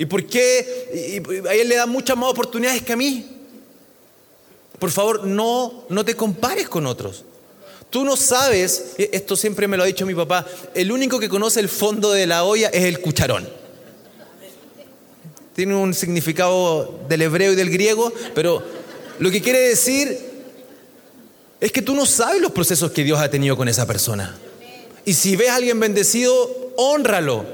¿Y 0.00 0.06
por 0.06 0.24
qué 0.24 1.44
a 1.46 1.52
él 1.52 1.68
le 1.68 1.76
da 1.76 1.84
muchas 1.84 2.16
más 2.16 2.30
oportunidades 2.30 2.80
que 2.80 2.94
a 2.94 2.96
mí? 2.96 3.26
Por 4.78 4.90
favor, 4.90 5.26
no, 5.26 5.84
no 5.90 6.06
te 6.06 6.14
compares 6.14 6.70
con 6.70 6.86
otros. 6.86 7.22
Tú 7.90 8.02
no 8.02 8.16
sabes, 8.16 8.94
esto 8.96 9.36
siempre 9.36 9.68
me 9.68 9.76
lo 9.76 9.82
ha 9.82 9.86
dicho 9.86 10.06
mi 10.06 10.14
papá, 10.14 10.46
el 10.72 10.90
único 10.90 11.20
que 11.20 11.28
conoce 11.28 11.60
el 11.60 11.68
fondo 11.68 12.12
de 12.12 12.26
la 12.26 12.44
olla 12.44 12.68
es 12.68 12.84
el 12.84 13.02
cucharón. 13.02 13.46
Tiene 15.54 15.74
un 15.74 15.92
significado 15.92 17.00
del 17.06 17.20
hebreo 17.20 17.52
y 17.52 17.56
del 17.56 17.68
griego, 17.68 18.10
pero 18.34 18.62
lo 19.18 19.30
que 19.30 19.42
quiere 19.42 19.58
decir 19.58 20.18
es 21.60 21.72
que 21.72 21.82
tú 21.82 21.94
no 21.94 22.06
sabes 22.06 22.40
los 22.40 22.52
procesos 22.52 22.90
que 22.92 23.04
Dios 23.04 23.20
ha 23.20 23.30
tenido 23.30 23.54
con 23.54 23.68
esa 23.68 23.86
persona. 23.86 24.34
Y 25.04 25.12
si 25.12 25.36
ves 25.36 25.50
a 25.50 25.56
alguien 25.56 25.78
bendecido, 25.78 26.72
honralo. 26.78 27.44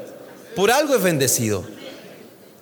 Por 0.55 0.71
algo 0.71 0.95
es 0.95 1.03
bendecido. 1.03 1.76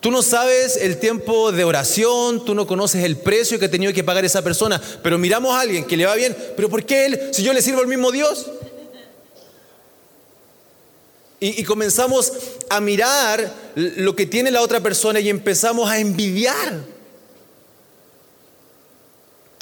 Tú 0.05 0.11
no 0.11 0.21
sabes 0.21 0.77
el 0.77 0.99
tiempo 0.99 1.51
de 1.51 1.65
oración, 1.65 2.45
tú 2.45 2.55
no 2.55 2.67
conoces 2.67 3.05
el 3.05 3.17
precio 3.17 3.59
que 3.59 3.65
ha 3.65 3.71
tenido 3.71 3.91
que 3.95 4.05
pagar 4.05 4.23
esa 4.23 4.43
persona, 4.43 4.79
pero 5.03 5.17
miramos 5.17 5.57
a 5.57 5.61
alguien 5.61 5.87
que 5.87 5.97
le 5.97 6.05
va 6.05 6.15
bien, 6.15 6.37
pero 6.57 6.69
¿por 6.69 6.85
qué 6.85 7.07
él, 7.07 7.21
si 7.33 7.43
yo 7.43 7.55
le 7.55 7.63
sirvo 7.63 7.81
al 7.81 7.87
mismo 7.87 8.13
Dios? 8.13 8.51
Y, 11.41 11.59
y, 11.59 11.65
comenzamos 11.65 12.35
a 12.69 12.83
mirar 12.83 13.51
lo 13.77 14.15
que 14.15 14.27
tiene 14.27 14.51
la 14.51 14.61
otra 14.61 14.81
persona 14.81 15.21
y 15.21 15.31
empezamos 15.31 15.89
a 15.89 15.99
envidiar. 15.99 16.83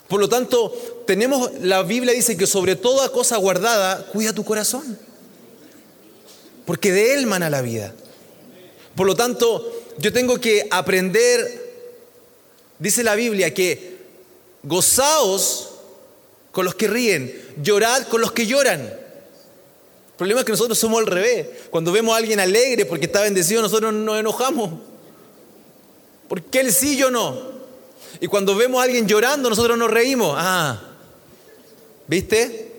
Por 0.09 0.19
lo 0.19 0.29
tanto, 0.29 0.75
tenemos, 1.07 1.53
la 1.61 1.85
Biblia 1.85 2.15
dice 2.15 2.37
que 2.37 2.49
sobre 2.49 2.75
toda 2.75 3.11
cosa 3.11 3.37
guardada, 3.37 4.07
cuida 4.07 4.33
tu 4.33 4.45
corazón. 4.45 4.99
Porque 6.67 6.91
de 6.91 7.15
él 7.15 7.29
mana 7.29 7.49
la 7.49 7.63
vida. 7.63 7.95
Por 8.97 9.07
lo 9.07 9.15
tanto, 9.15 9.82
yo 10.03 10.13
tengo 10.13 10.41
que 10.41 10.67
aprender, 10.69 11.75
dice 12.81 13.05
la 13.05 13.15
Biblia, 13.15 13.55
que 13.55 13.99
gozaos 14.65 15.71
con 16.51 16.65
los 16.65 16.75
que 16.75 16.89
ríen, 16.89 17.55
llorad 17.63 18.09
con 18.09 18.21
los 18.21 18.33
que 18.33 18.49
lloran. 18.49 18.81
El 18.81 20.17
problema 20.17 20.41
es 20.41 20.47
que 20.47 20.53
nosotros 20.53 20.77
somos 20.77 20.99
al 20.99 21.07
revés. 21.07 21.47
Cuando 21.71 21.93
vemos 21.93 22.15
a 22.15 22.19
alguien 22.19 22.41
alegre 22.41 22.85
porque 22.85 23.07
está 23.07 23.21
bendecido, 23.23 23.63
nosotros 23.63 23.95
nos 23.95 24.19
enojamos. 24.19 24.73
Porque 26.29 26.59
él 26.61 26.73
sí, 26.73 26.97
yo 26.97 27.09
no. 27.09 27.53
Y 28.21 28.27
cuando 28.27 28.57
vemos 28.57 28.81
a 28.81 28.85
alguien 28.85 29.07
llorando, 29.07 29.49
nosotros 29.51 29.79
nos 29.79 29.91
reímos. 29.91 30.35
Ah, 30.37 30.83
¿viste? 32.09 32.73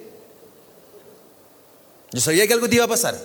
Yo 2.12 2.20
sabía 2.20 2.46
que 2.48 2.53
algo 2.53 2.68
te 2.68 2.75
iba 2.75 2.84
a 2.84 2.89
pasar. 2.89 3.18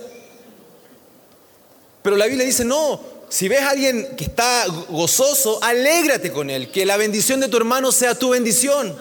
Pero 2.01 2.15
la 2.15 2.27
Biblia 2.27 2.45
dice, 2.45 2.63
no, 2.63 3.18
si 3.29 3.47
ves 3.47 3.61
a 3.61 3.69
alguien 3.69 4.15
que 4.17 4.23
está 4.23 4.65
gozoso, 4.89 5.63
alégrate 5.63 6.31
con 6.31 6.49
él. 6.49 6.71
Que 6.71 6.85
la 6.85 6.97
bendición 6.97 7.39
de 7.39 7.47
tu 7.47 7.57
hermano 7.57 7.91
sea 7.91 8.15
tu 8.15 8.29
bendición. 8.29 8.95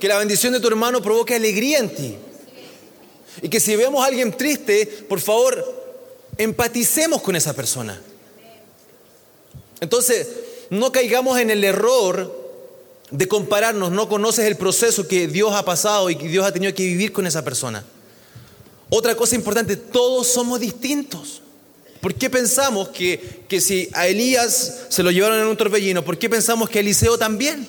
Que 0.00 0.08
la 0.08 0.18
bendición 0.18 0.54
de 0.54 0.60
tu 0.60 0.68
hermano 0.68 1.02
provoque 1.02 1.34
alegría 1.34 1.78
en 1.78 1.94
ti. 1.94 2.16
Y 3.42 3.48
que 3.48 3.60
si 3.60 3.76
vemos 3.76 4.02
a 4.02 4.06
alguien 4.06 4.34
triste, 4.36 4.86
por 5.08 5.20
favor, 5.20 5.82
empaticemos 6.38 7.20
con 7.20 7.36
esa 7.36 7.52
persona. 7.52 8.00
Entonces, 9.80 10.28
no 10.70 10.90
caigamos 10.90 11.38
en 11.38 11.50
el 11.50 11.62
error 11.62 12.40
de 13.10 13.28
compararnos, 13.28 13.90
no 13.90 14.08
conoces 14.08 14.46
el 14.46 14.56
proceso 14.56 15.06
que 15.06 15.28
Dios 15.28 15.52
ha 15.52 15.64
pasado 15.64 16.08
y 16.08 16.16
que 16.16 16.28
Dios 16.28 16.46
ha 16.46 16.52
tenido 16.52 16.74
que 16.74 16.84
vivir 16.84 17.12
con 17.12 17.26
esa 17.26 17.44
persona. 17.44 17.84
Otra 18.88 19.14
cosa 19.14 19.34
importante, 19.34 19.76
todos 19.76 20.28
somos 20.28 20.60
distintos. 20.60 21.41
¿Por 22.02 22.16
qué 22.16 22.28
pensamos 22.28 22.88
que, 22.88 23.44
que 23.48 23.60
si 23.60 23.88
a 23.92 24.08
Elías 24.08 24.86
se 24.88 25.04
lo 25.04 25.12
llevaron 25.12 25.38
en 25.38 25.46
un 25.46 25.56
torbellino, 25.56 26.04
¿por 26.04 26.18
qué 26.18 26.28
pensamos 26.28 26.68
que 26.68 26.78
a 26.78 26.80
Eliseo 26.80 27.16
también? 27.16 27.68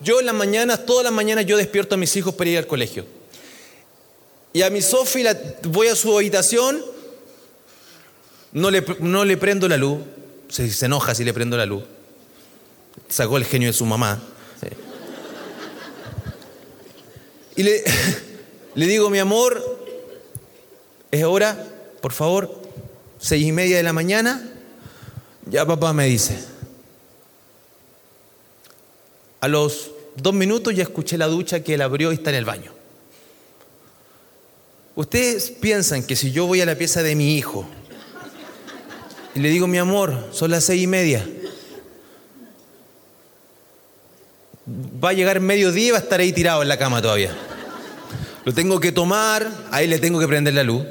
Yo 0.00 0.18
en 0.18 0.24
las 0.24 0.34
mañanas, 0.34 0.86
todas 0.86 1.04
las 1.04 1.12
mañanas 1.12 1.44
yo 1.44 1.58
despierto 1.58 1.96
a 1.96 1.98
mis 1.98 2.16
hijos 2.16 2.34
para 2.34 2.48
ir 2.48 2.56
al 2.56 2.66
colegio. 2.66 3.04
Y 4.54 4.62
a 4.62 4.70
mi 4.70 4.80
Sofi 4.80 5.22
voy 5.64 5.88
a 5.88 5.94
su 5.94 6.16
habitación, 6.16 6.82
no 8.52 8.70
le, 8.70 8.82
no 9.00 9.26
le 9.26 9.36
prendo 9.36 9.68
la 9.68 9.76
luz, 9.76 9.98
se, 10.48 10.72
se 10.72 10.86
enoja 10.86 11.14
si 11.14 11.22
le 11.22 11.34
prendo 11.34 11.58
la 11.58 11.66
luz. 11.66 11.84
Sacó 13.10 13.36
el 13.36 13.44
genio 13.44 13.68
de 13.68 13.74
su 13.74 13.84
mamá. 13.84 14.22
Y 17.56 17.62
le, 17.62 17.84
le 18.74 18.86
digo, 18.86 19.10
mi 19.10 19.18
amor, 19.18 19.77
es 21.10 21.24
hora, 21.24 21.66
por 22.00 22.12
favor, 22.12 22.62
seis 23.18 23.46
y 23.46 23.52
media 23.52 23.76
de 23.76 23.82
la 23.82 23.92
mañana. 23.92 24.42
Ya 25.46 25.66
papá 25.66 25.92
me 25.92 26.06
dice. 26.06 26.38
A 29.40 29.48
los 29.48 29.90
dos 30.16 30.34
minutos 30.34 30.74
ya 30.74 30.82
escuché 30.82 31.16
la 31.16 31.26
ducha 31.26 31.62
que 31.62 31.74
él 31.74 31.82
abrió 31.82 32.12
y 32.12 32.16
está 32.16 32.30
en 32.30 32.36
el 32.36 32.44
baño. 32.44 32.72
Ustedes 34.94 35.50
piensan 35.50 36.02
que 36.02 36.16
si 36.16 36.32
yo 36.32 36.46
voy 36.46 36.60
a 36.60 36.66
la 36.66 36.74
pieza 36.74 37.02
de 37.02 37.14
mi 37.14 37.36
hijo 37.36 37.66
y 39.34 39.40
le 39.40 39.48
digo, 39.48 39.68
mi 39.68 39.78
amor, 39.78 40.28
son 40.32 40.50
las 40.50 40.64
seis 40.64 40.82
y 40.82 40.86
media. 40.88 41.24
Va 45.02 45.10
a 45.10 45.12
llegar 45.12 45.38
mediodía 45.38 45.86
y 45.86 45.90
va 45.92 45.98
a 45.98 46.00
estar 46.00 46.18
ahí 46.18 46.32
tirado 46.32 46.62
en 46.62 46.68
la 46.68 46.76
cama 46.76 47.00
todavía. 47.00 47.32
Lo 48.44 48.52
tengo 48.52 48.80
que 48.80 48.90
tomar, 48.90 49.48
ahí 49.70 49.86
le 49.86 50.00
tengo 50.00 50.18
que 50.18 50.26
prender 50.26 50.54
la 50.54 50.64
luz. 50.64 50.84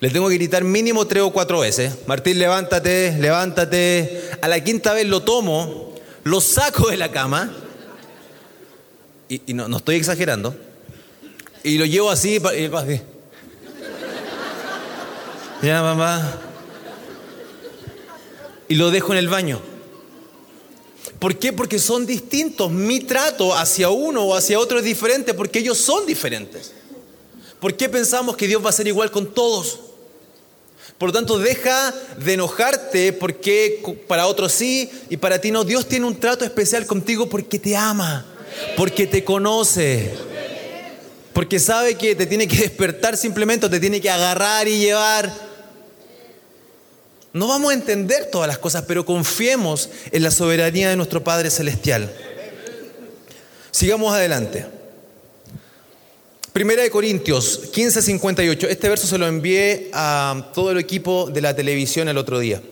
Le 0.00 0.10
tengo 0.10 0.28
que 0.28 0.34
gritar 0.34 0.64
mínimo 0.64 1.06
tres 1.06 1.22
o 1.22 1.32
cuatro 1.32 1.60
veces. 1.60 1.92
Martín, 2.06 2.38
levántate, 2.38 3.16
levántate. 3.18 4.22
A 4.40 4.48
la 4.48 4.62
quinta 4.62 4.92
vez 4.92 5.06
lo 5.06 5.22
tomo, 5.22 5.94
lo 6.24 6.40
saco 6.40 6.88
de 6.90 6.96
la 6.96 7.10
cama. 7.10 7.54
Y, 9.28 9.54
no, 9.54 9.76
estoy 9.76 9.96
exagerando. 9.96 10.54
Y 11.62 11.78
lo 11.78 11.86
llevo 11.86 12.10
así. 12.10 12.40
Y, 12.56 12.64
así. 12.74 13.00
Ya, 15.62 15.82
mamá 15.82 16.40
y 18.68 18.74
lo 18.76 18.90
dejo 18.90 19.12
en 19.12 19.18
el 19.18 19.28
baño. 19.28 19.60
¿Por 21.18 21.38
qué? 21.38 21.52
Porque 21.52 21.78
son 21.78 22.06
distintos. 22.06 22.70
Mi 22.70 23.00
trato 23.00 23.54
hacia 23.54 23.90
uno 23.90 24.24
o 24.24 24.34
hacia 24.34 24.58
otro 24.58 24.78
es 24.78 24.84
diferente 24.84 25.34
porque 25.34 25.60
ellos 25.60 25.78
son 25.78 26.06
diferentes. 26.06 26.72
¿Por 27.64 27.78
qué 27.78 27.88
pensamos 27.88 28.36
que 28.36 28.46
Dios 28.46 28.62
va 28.62 28.68
a 28.68 28.72
ser 28.74 28.86
igual 28.88 29.10
con 29.10 29.32
todos? 29.32 29.80
Por 30.98 31.08
lo 31.08 31.12
tanto, 31.14 31.38
deja 31.38 31.94
de 32.18 32.34
enojarte 32.34 33.14
porque 33.14 33.82
para 34.06 34.26
otros 34.26 34.52
sí 34.52 34.90
y 35.08 35.16
para 35.16 35.40
ti 35.40 35.50
no. 35.50 35.64
Dios 35.64 35.88
tiene 35.88 36.04
un 36.04 36.20
trato 36.20 36.44
especial 36.44 36.84
contigo 36.84 37.26
porque 37.30 37.58
te 37.58 37.74
ama, 37.74 38.26
porque 38.76 39.06
te 39.06 39.24
conoce, 39.24 40.12
porque 41.32 41.58
sabe 41.58 41.94
que 41.94 42.14
te 42.14 42.26
tiene 42.26 42.46
que 42.46 42.58
despertar 42.58 43.16
simplemente 43.16 43.64
o 43.64 43.70
te 43.70 43.80
tiene 43.80 43.98
que 43.98 44.10
agarrar 44.10 44.68
y 44.68 44.80
llevar 44.80 45.32
No 47.32 47.48
vamos 47.48 47.70
a 47.70 47.74
entender 47.74 48.26
todas 48.30 48.46
las 48.46 48.58
cosas, 48.58 48.84
pero 48.86 49.06
confiemos 49.06 49.88
en 50.12 50.22
la 50.22 50.30
soberanía 50.30 50.90
de 50.90 50.96
nuestro 50.96 51.24
Padre 51.24 51.50
Celestial. 51.50 52.14
Sigamos 53.70 54.12
adelante. 54.12 54.83
Primera 56.54 56.84
de 56.84 56.90
Corintios 56.90 57.72
15:58. 57.72 58.68
Este 58.68 58.88
verso 58.88 59.08
se 59.08 59.18
lo 59.18 59.26
envié 59.26 59.90
a 59.92 60.52
todo 60.54 60.70
el 60.70 60.78
equipo 60.78 61.28
de 61.28 61.40
la 61.40 61.56
televisión 61.56 62.08
el 62.08 62.16
otro 62.16 62.38
día. 62.38 62.62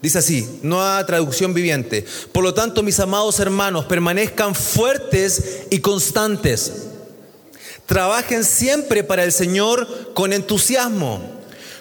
Dice 0.00 0.16
así, 0.16 0.60
nueva 0.62 1.04
traducción 1.04 1.52
viviente. 1.52 2.06
Por 2.32 2.42
lo 2.42 2.54
tanto, 2.54 2.82
mis 2.82 2.98
amados 3.00 3.38
hermanos, 3.38 3.84
permanezcan 3.84 4.54
fuertes 4.54 5.64
y 5.68 5.80
constantes. 5.80 6.86
Trabajen 7.84 8.44
siempre 8.44 9.04
para 9.04 9.24
el 9.24 9.32
Señor 9.32 10.14
con 10.14 10.32
entusiasmo, 10.32 11.20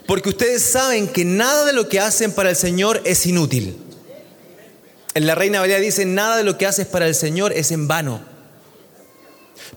porque 0.05 0.27
ustedes 0.27 0.63
saben 0.63 1.07
que 1.07 1.23
nada 1.23 1.63
de 1.63 1.71
lo 1.71 1.87
que 1.87 2.01
hacen 2.01 2.33
para 2.33 2.49
el 2.49 2.57
Señor 2.57 3.01
es 3.05 3.25
inútil. 3.25 3.77
En 5.13 5.27
la 5.27 5.35
Reina 5.35 5.61
Valera 5.61 5.79
dice, 5.79 6.03
nada 6.03 6.35
de 6.35 6.43
lo 6.43 6.57
que 6.57 6.65
haces 6.65 6.87
para 6.87 7.07
el 7.07 7.15
Señor 7.15 7.53
es 7.53 7.71
en 7.71 7.87
vano. 7.87 8.32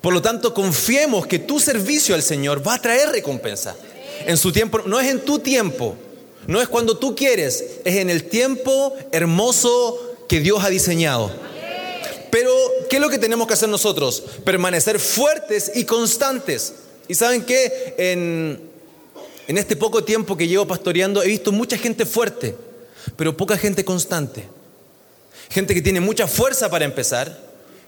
Por 0.00 0.12
lo 0.12 0.22
tanto, 0.22 0.54
confiemos 0.54 1.26
que 1.26 1.38
tu 1.38 1.60
servicio 1.60 2.14
al 2.14 2.22
Señor 2.22 2.66
va 2.66 2.74
a 2.74 2.82
traer 2.82 3.10
recompensa. 3.10 3.76
En 4.26 4.36
su 4.36 4.52
tiempo, 4.52 4.82
no 4.86 5.00
es 5.00 5.08
en 5.08 5.20
tu 5.20 5.38
tiempo, 5.38 5.96
no 6.46 6.60
es 6.60 6.68
cuando 6.68 6.96
tú 6.96 7.14
quieres, 7.14 7.64
es 7.84 7.96
en 7.96 8.10
el 8.10 8.24
tiempo 8.24 8.94
hermoso 9.12 10.16
que 10.28 10.40
Dios 10.40 10.64
ha 10.64 10.70
diseñado. 10.70 11.30
Pero, 12.30 12.52
¿qué 12.88 12.96
es 12.96 13.02
lo 13.02 13.08
que 13.08 13.18
tenemos 13.18 13.46
que 13.46 13.54
hacer 13.54 13.68
nosotros? 13.68 14.22
Permanecer 14.44 14.98
fuertes 14.98 15.72
y 15.74 15.84
constantes. 15.84 16.74
Y 17.08 17.14
saben 17.14 17.42
que 17.42 17.94
en, 17.98 18.60
en 19.46 19.58
este 19.58 19.76
poco 19.76 20.04
tiempo 20.04 20.36
que 20.36 20.48
llevo 20.48 20.66
pastoreando 20.66 21.22
he 21.22 21.28
visto 21.28 21.52
mucha 21.52 21.78
gente 21.78 22.04
fuerte, 22.04 22.56
pero 23.16 23.36
poca 23.36 23.56
gente 23.56 23.84
constante. 23.84 24.44
Gente 25.50 25.74
que 25.74 25.82
tiene 25.82 26.00
mucha 26.00 26.26
fuerza 26.26 26.68
para 26.68 26.84
empezar, 26.84 27.45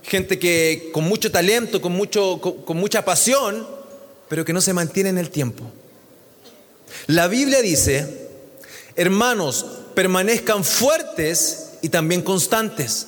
gente 0.08 0.38
que 0.38 0.90
con 0.92 1.04
mucho 1.04 1.30
talento, 1.30 1.82
con, 1.82 1.92
mucho, 1.92 2.40
con, 2.40 2.76
mucha 2.78 3.04
pasión, 3.04 3.66
pero 4.28 4.44
que 4.44 4.54
no 4.54 4.60
se 4.60 4.72
mantiene 4.72 5.10
en 5.10 5.18
el 5.18 5.30
tiempo. 5.30 5.64
La 7.06 7.28
Biblia 7.28 7.60
dice, 7.60 8.28
hermanos, 8.96 9.66
permanezcan 9.94 10.64
fuertes 10.64 11.72
y 11.82 11.90
también 11.90 12.22
constantes. 12.22 13.06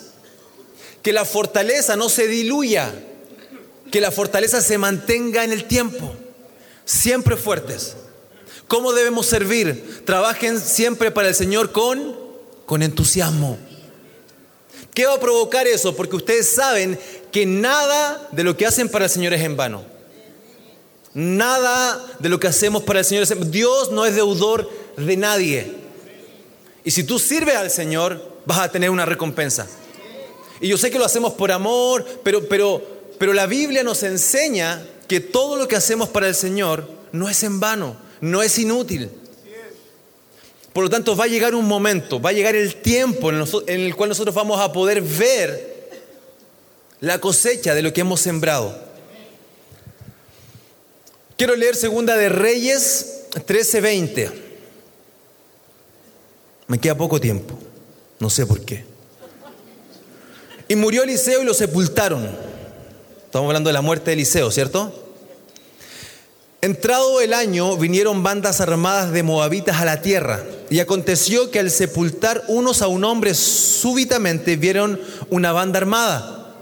Que 1.02 1.14
la 1.14 1.25
fortaleza 1.25 1.97
no 1.97 2.11
se 2.11 2.28
diluya, 2.28 2.92
que 3.90 4.02
la 4.02 4.11
fortaleza 4.11 4.61
se 4.61 4.76
mantenga 4.76 5.42
en 5.45 5.52
el 5.52 5.64
tiempo, 5.64 6.14
siempre 6.85 7.38
fuertes. 7.38 7.97
¿Cómo 8.69 8.92
debemos 8.92 9.25
servir? 9.25 10.04
Trabajen 10.04 10.61
siempre 10.61 11.11
para 11.11 11.28
el 11.28 11.35
Señor 11.35 11.73
con, 11.73 12.14
con 12.66 12.83
entusiasmo 12.83 13.59
¿Qué 14.94 15.06
va 15.06 15.14
a 15.14 15.20
provocar 15.20 15.66
eso? 15.66 15.94
Porque 15.94 16.16
ustedes 16.16 16.54
saben 16.54 16.99
que 17.30 17.47
nada 17.47 18.28
de 18.32 18.44
lo 18.44 18.56
que 18.56 18.66
hacen 18.66 18.88
para 18.88 19.04
el 19.04 19.11
Señor 19.11 19.32
es 19.32 19.42
en 19.42 19.56
vano. 19.56 19.85
Nada 21.14 22.04
de 22.18 22.28
lo 22.28 22.38
que 22.38 22.49
hacemos 22.49 22.82
para 22.82 23.00
el 23.00 23.04
Señor 23.04 23.25
es 23.25 23.30
en 23.30 23.40
vano. 23.40 23.50
Dios 23.50 23.92
no 23.92 24.04
es 24.04 24.14
deudor 24.14 24.70
de 24.97 25.16
nadie. 25.16 25.75
Y 26.85 26.90
si 26.90 27.04
tú 27.04 27.18
sirves 27.18 27.56
al 27.56 27.70
Señor, 27.70 28.40
vas 28.47 28.59
a 28.59 28.70
tener 28.70 28.90
una 28.90 29.06
recompensa. 29.06 29.66
Y 30.61 30.68
yo 30.68 30.76
sé 30.76 30.90
que 30.90 30.99
lo 30.99 31.04
hacemos 31.04 31.32
por 31.35 31.52
amor, 31.52 32.04
pero, 32.23 32.49
pero, 32.49 32.82
pero 33.18 33.32
la 33.32 33.47
Biblia 33.47 33.82
nos 33.82 34.02
enseña 34.02 34.85
que 35.09 35.20
todo 35.20 35.56
lo 35.56 35.68
que 35.68 35.76
hacemos 35.76 36.09
para 36.09 36.28
el 36.28 36.35
Señor 36.35 36.88
no 37.12 37.28
es 37.28 37.42
en 37.42 37.61
vano, 37.61 37.97
no 38.20 38.42
es 38.42 38.59
inútil. 38.59 39.11
Por 40.72 40.84
lo 40.84 40.90
tanto, 40.90 41.16
va 41.16 41.24
a 41.24 41.28
llegar 41.28 41.54
un 41.54 41.66
momento, 41.66 42.20
va 42.20 42.30
a 42.30 42.32
llegar 42.32 42.54
el 42.54 42.76
tiempo 42.76 43.30
en 43.30 43.80
el 43.80 43.96
cual 43.96 44.08
nosotros 44.08 44.34
vamos 44.34 44.60
a 44.60 44.72
poder 44.72 45.02
ver 45.02 45.90
la 47.00 47.21
cosecha 47.21 47.75
de 47.75 47.82
lo 47.82 47.92
que 47.92 48.02
hemos 48.02 48.21
sembrado. 48.21 48.90
Quiero 51.36 51.56
leer 51.56 51.75
Segunda 51.75 52.16
de 52.16 52.28
Reyes 52.28 53.25
13:20. 53.47 54.30
Me 56.68 56.78
queda 56.78 56.97
poco 56.97 57.21
tiempo, 57.21 57.58
no 58.21 58.30
sé 58.30 58.47
por 58.47 58.60
qué. 58.64 58.84
Y 60.68 60.76
murió 60.76 61.02
Eliseo 61.02 61.42
y 61.42 61.45
lo 61.45 61.54
sepultaron. 61.54 62.28
Estamos 63.25 63.49
hablando 63.49 63.68
de 63.71 63.75
la 63.75 63.80
muerte 63.80 64.06
de 64.06 64.12
Eliseo, 64.12 64.52
¿cierto? 64.52 65.09
Entrado 66.62 67.23
el 67.23 67.32
año, 67.32 67.76
vinieron 67.78 68.23
bandas 68.23 68.60
armadas 68.60 69.12
de 69.12 69.23
moabitas 69.23 69.80
a 69.80 69.86
la 69.86 70.02
tierra, 70.02 70.44
y 70.68 70.80
aconteció 70.80 71.50
que 71.50 71.58
al 71.58 71.70
sepultar 71.70 72.44
unos 72.49 72.82
a 72.82 72.86
un 72.86 73.04
hombre, 73.04 73.34
súbitamente 73.34 74.56
vieron 74.56 75.00
una 75.30 75.52
banda 75.52 75.78
armada, 75.78 76.54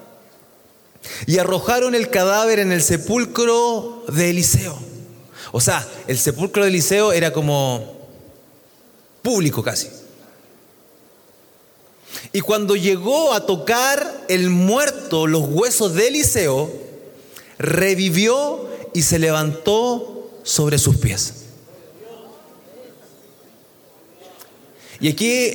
y 1.26 1.38
arrojaron 1.38 1.96
el 1.96 2.11
cadáver 2.11 2.61
en 2.61 2.70
el 2.70 2.82
sepulcro 2.82 4.04
de 4.08 4.30
Eliseo. 4.30 4.78
O 5.50 5.61
sea, 5.61 5.87
el 6.06 6.18
sepulcro 6.18 6.62
de 6.62 6.68
Eliseo 6.68 7.12
era 7.12 7.32
como 7.32 7.98
público 9.22 9.62
casi. 9.62 9.88
Y 12.32 12.40
cuando 12.40 12.76
llegó 12.76 13.32
a 13.32 13.46
tocar 13.46 14.24
el 14.28 14.50
muerto 14.50 15.26
los 15.26 15.48
huesos 15.48 15.94
de 15.94 16.08
Eliseo, 16.08 16.70
revivió 17.58 18.68
y 18.98 19.02
se 19.02 19.20
levantó 19.20 20.28
sobre 20.42 20.76
sus 20.76 20.96
pies. 20.96 21.44
Y 24.98 25.08
aquí 25.08 25.52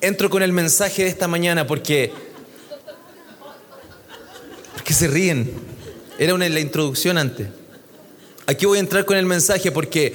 entro 0.00 0.30
con 0.30 0.44
el 0.44 0.52
mensaje 0.52 1.02
de 1.02 1.08
esta 1.08 1.26
mañana 1.26 1.66
porque, 1.66 2.12
porque 4.74 4.94
se 4.94 5.08
ríen. 5.08 5.52
Era 6.20 6.34
una, 6.34 6.48
la 6.48 6.60
introducción 6.60 7.18
antes. 7.18 7.48
Aquí 8.46 8.64
voy 8.64 8.76
a 8.78 8.80
entrar 8.80 9.04
con 9.04 9.16
el 9.16 9.26
mensaje 9.26 9.72
porque 9.72 10.14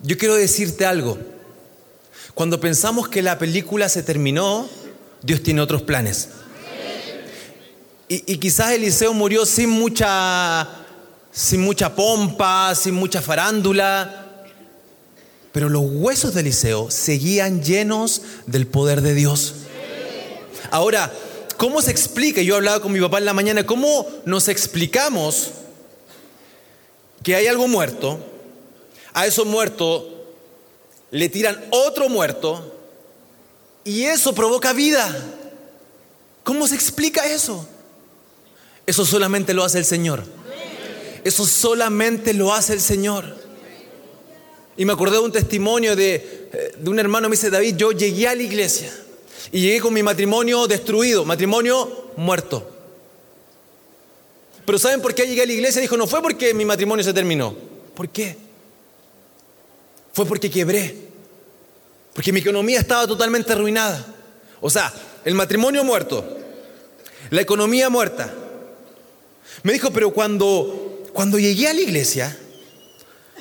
yo 0.00 0.16
quiero 0.16 0.36
decirte 0.36 0.86
algo. 0.86 1.18
Cuando 2.32 2.58
pensamos 2.58 3.06
que 3.06 3.20
la 3.20 3.38
película 3.38 3.90
se 3.90 4.02
terminó, 4.02 4.66
Dios 5.20 5.42
tiene 5.42 5.60
otros 5.60 5.82
planes. 5.82 6.30
Y, 8.08 8.32
y 8.32 8.38
quizás 8.38 8.70
Eliseo 8.70 9.12
murió 9.12 9.44
sin 9.44 9.68
mucha 9.68 10.81
sin 11.32 11.62
mucha 11.62 11.94
pompa, 11.94 12.74
sin 12.74 12.94
mucha 12.94 13.22
farándula. 13.22 14.44
Pero 15.52 15.68
los 15.68 15.82
huesos 15.84 16.34
de 16.34 16.40
Eliseo 16.40 16.90
seguían 16.90 17.62
llenos 17.62 18.22
del 18.46 18.66
poder 18.66 19.00
de 19.00 19.14
Dios. 19.14 19.54
Ahora, 20.70 21.12
¿cómo 21.56 21.82
se 21.82 21.90
explica? 21.90 22.42
Yo 22.42 22.56
hablaba 22.56 22.80
con 22.80 22.92
mi 22.92 23.00
papá 23.00 23.18
en 23.18 23.24
la 23.24 23.34
mañana, 23.34 23.66
¿cómo 23.66 24.06
nos 24.24 24.48
explicamos 24.48 25.50
que 27.22 27.34
hay 27.34 27.46
algo 27.46 27.68
muerto? 27.68 28.18
A 29.14 29.26
eso 29.26 29.44
muerto 29.44 30.08
le 31.10 31.28
tiran 31.28 31.62
otro 31.70 32.08
muerto 32.08 32.74
y 33.84 34.04
eso 34.04 34.34
provoca 34.34 34.72
vida. 34.72 35.14
¿Cómo 36.42 36.66
se 36.66 36.74
explica 36.74 37.26
eso? 37.26 37.68
Eso 38.86 39.04
solamente 39.04 39.52
lo 39.52 39.64
hace 39.64 39.78
el 39.78 39.84
Señor. 39.84 40.24
Eso 41.24 41.46
solamente 41.46 42.34
lo 42.34 42.52
hace 42.52 42.72
el 42.72 42.80
Señor. 42.80 43.36
Y 44.76 44.84
me 44.84 44.92
acordé 44.92 45.16
de 45.16 45.22
un 45.22 45.32
testimonio 45.32 45.94
de, 45.94 46.14
eh, 46.52 46.74
de 46.78 46.90
un 46.90 46.98
hermano, 46.98 47.28
me 47.28 47.36
dice, 47.36 47.50
David, 47.50 47.76
yo 47.76 47.92
llegué 47.92 48.28
a 48.28 48.34
la 48.34 48.42
iglesia 48.42 48.92
y 49.50 49.60
llegué 49.60 49.80
con 49.80 49.92
mi 49.92 50.02
matrimonio 50.02 50.66
destruido, 50.66 51.24
matrimonio 51.24 52.10
muerto. 52.16 52.68
Pero 54.64 54.78
¿saben 54.78 55.00
por 55.00 55.14
qué 55.14 55.26
llegué 55.26 55.42
a 55.42 55.46
la 55.46 55.52
iglesia? 55.52 55.82
Dijo, 55.82 55.96
no 55.96 56.06
fue 56.06 56.22
porque 56.22 56.54
mi 56.54 56.64
matrimonio 56.64 57.04
se 57.04 57.12
terminó. 57.12 57.54
¿Por 57.94 58.08
qué? 58.08 58.36
Fue 60.12 60.24
porque 60.24 60.50
quebré. 60.50 60.96
Porque 62.14 62.32
mi 62.32 62.40
economía 62.40 62.80
estaba 62.80 63.06
totalmente 63.06 63.52
arruinada. 63.52 64.06
O 64.60 64.70
sea, 64.70 64.92
el 65.24 65.34
matrimonio 65.34 65.82
muerto, 65.84 66.24
la 67.30 67.40
economía 67.40 67.90
muerta. 67.90 68.32
Me 69.62 69.72
dijo, 69.72 69.90
pero 69.90 70.12
cuando 70.12 70.81
cuando 71.12 71.38
llegué 71.38 71.68
a 71.68 71.74
la 71.74 71.80
iglesia, 71.80 72.38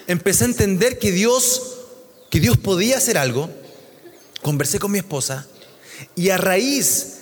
empecé 0.08 0.44
a 0.44 0.48
entender 0.48 1.00
que 1.00 1.12
Dios, 1.12 1.78
que 2.30 2.40
Dios 2.40 2.58
podía 2.58 2.98
hacer 2.98 3.18
algo. 3.18 3.50
Conversé 4.42 4.80
con 4.80 4.92
mi 4.92 5.00
esposa 5.00 5.48
y 6.16 6.30
a 6.30 6.38
raíz 6.38 7.22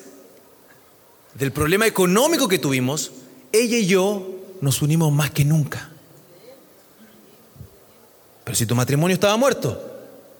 del 1.35 1.51
problema 1.51 1.85
económico 1.85 2.47
que 2.47 2.59
tuvimos, 2.59 3.11
ella 3.51 3.77
y 3.77 3.85
yo 3.85 4.27
nos 4.61 4.81
unimos 4.81 5.11
más 5.11 5.31
que 5.31 5.45
nunca. 5.45 5.89
Pero 8.43 8.55
si 8.55 8.65
tu 8.65 8.75
matrimonio 8.75 9.13
estaba 9.13 9.37
muerto, 9.37 9.79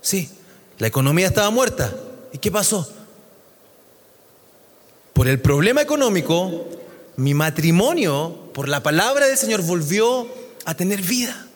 sí, 0.02 0.30
la 0.78 0.88
economía 0.88 1.28
estaba 1.28 1.50
muerta. 1.50 1.96
¿Y 2.34 2.38
qué 2.38 2.52
pasó? 2.52 2.90
Por 5.14 5.28
el 5.28 5.40
problema 5.40 5.82
económico, 5.82 6.68
mi 7.18 7.34
matrimonio, 7.34 8.49
por 8.60 8.68
la 8.68 8.84
palabra 8.84 9.26
del 9.26 9.38
Señor, 9.38 9.62
volvió 9.62 10.28
a 10.66 10.76
tener 10.76 11.02
vida. 11.02 11.48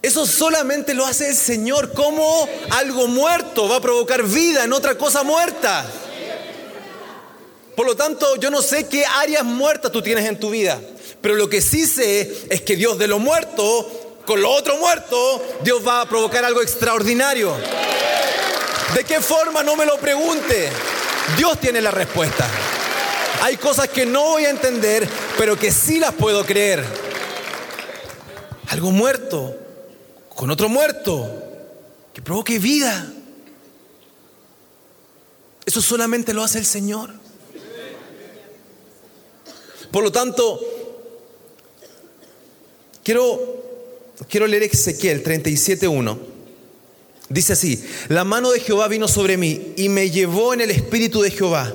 Eso 0.00 0.26
solamente 0.26 0.94
lo 0.94 1.04
hace 1.04 1.28
el 1.28 1.36
Señor. 1.36 1.92
¿Cómo 1.92 2.48
algo 2.70 3.06
muerto 3.06 3.68
va 3.68 3.76
a 3.76 3.80
provocar 3.82 4.22
vida 4.22 4.64
en 4.64 4.72
otra 4.72 4.96
cosa 4.96 5.24
muerta? 5.24 5.84
Por 7.76 7.84
lo 7.84 7.94
tanto, 7.94 8.36
yo 8.36 8.50
no 8.50 8.62
sé 8.62 8.88
qué 8.88 9.04
áreas 9.04 9.44
muertas 9.44 9.92
tú 9.92 10.00
tienes 10.00 10.24
en 10.24 10.40
tu 10.40 10.48
vida, 10.48 10.80
pero 11.20 11.34
lo 11.34 11.50
que 11.50 11.60
sí 11.60 11.86
sé 11.86 12.34
es 12.48 12.62
que 12.62 12.76
Dios 12.76 12.98
de 12.98 13.08
lo 13.08 13.18
muerto, 13.18 14.22
con 14.24 14.40
lo 14.40 14.50
otro 14.52 14.78
muerto, 14.78 15.44
Dios 15.62 15.86
va 15.86 16.00
a 16.00 16.08
provocar 16.08 16.46
algo 16.46 16.62
extraordinario. 16.62 17.54
¿De 18.94 19.04
qué 19.04 19.20
forma? 19.20 19.62
No 19.62 19.76
me 19.76 19.84
lo 19.84 19.98
pregunte. 19.98 20.70
Dios 21.36 21.60
tiene 21.60 21.82
la 21.82 21.90
respuesta. 21.90 22.48
Hay 23.40 23.56
cosas 23.56 23.88
que 23.88 24.04
no 24.04 24.22
voy 24.22 24.44
a 24.44 24.50
entender, 24.50 25.08
pero 25.38 25.58
que 25.58 25.72
sí 25.72 25.98
las 25.98 26.14
puedo 26.14 26.44
creer. 26.44 26.84
Algo 28.68 28.90
muerto, 28.90 29.56
con 30.28 30.50
otro 30.50 30.68
muerto, 30.68 31.42
que 32.12 32.22
provoque 32.22 32.58
vida. 32.58 33.12
Eso 35.64 35.80
solamente 35.80 36.34
lo 36.34 36.44
hace 36.44 36.58
el 36.58 36.66
Señor. 36.66 37.14
Por 39.90 40.04
lo 40.04 40.12
tanto, 40.12 40.60
quiero, 43.02 44.14
quiero 44.28 44.46
leer 44.46 44.64
Ezequiel 44.64 45.24
37.1. 45.24 46.39
Dice 47.30 47.52
así, 47.52 47.84
la 48.08 48.24
mano 48.24 48.50
de 48.50 48.58
Jehová 48.58 48.88
vino 48.88 49.06
sobre 49.06 49.36
mí 49.36 49.72
y 49.76 49.88
me 49.88 50.10
llevó 50.10 50.52
en 50.52 50.62
el 50.62 50.70
espíritu 50.72 51.22
de 51.22 51.30
Jehová 51.30 51.72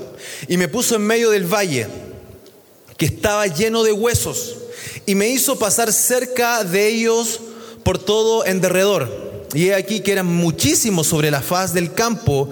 y 0.50 0.58
me 0.58 0.68
puso 0.68 0.98
en 0.98 1.04
medio 1.04 1.30
del 1.30 1.46
valle 1.46 1.88
que 2.98 3.06
estaba 3.06 3.48
lleno 3.48 3.84
de 3.84 3.94
huesos 3.94 4.58
y 5.06 5.16
me 5.16 5.30
hizo 5.30 5.58
pasar 5.58 5.94
cerca 5.94 6.66
de 6.66 6.90
ellos 6.90 7.40
por 7.84 7.98
todo 7.98 8.46
en 8.46 8.60
derredor. 8.60 9.48
Y 9.54 9.68
he 9.70 9.76
aquí 9.76 10.02
que 10.02 10.12
eran 10.12 10.26
muchísimos 10.26 11.08
sobre 11.08 11.32
la 11.32 11.42
faz 11.42 11.74
del 11.74 11.94
campo 11.94 12.50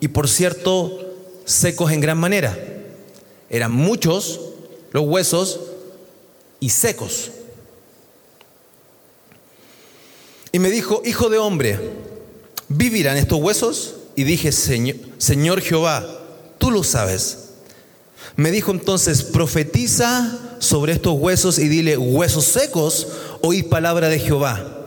y 0.00 0.08
por 0.08 0.28
cierto 0.28 1.14
secos 1.46 1.90
en 1.90 2.02
gran 2.02 2.18
manera. 2.18 2.54
Eran 3.48 3.72
muchos 3.72 4.40
los 4.90 5.04
huesos 5.04 5.58
y 6.60 6.68
secos. 6.68 7.30
Y 10.52 10.58
me 10.58 10.70
dijo, 10.70 11.00
hijo 11.06 11.30
de 11.30 11.38
hombre, 11.38 11.80
¿vivirán 12.76 13.16
estos 13.16 13.40
huesos? 13.40 13.94
Y 14.16 14.24
dije, 14.24 14.52
Señor, 14.52 14.96
Señor 15.18 15.60
Jehová, 15.60 16.06
tú 16.58 16.70
lo 16.70 16.84
sabes. 16.84 17.38
Me 18.36 18.50
dijo 18.50 18.70
entonces, 18.70 19.22
profetiza 19.22 20.38
sobre 20.58 20.92
estos 20.92 21.14
huesos 21.18 21.58
y 21.58 21.68
dile, 21.68 21.96
huesos 21.96 22.44
secos, 22.44 23.08
oí 23.40 23.62
palabra 23.62 24.08
de 24.08 24.18
Jehová. 24.18 24.78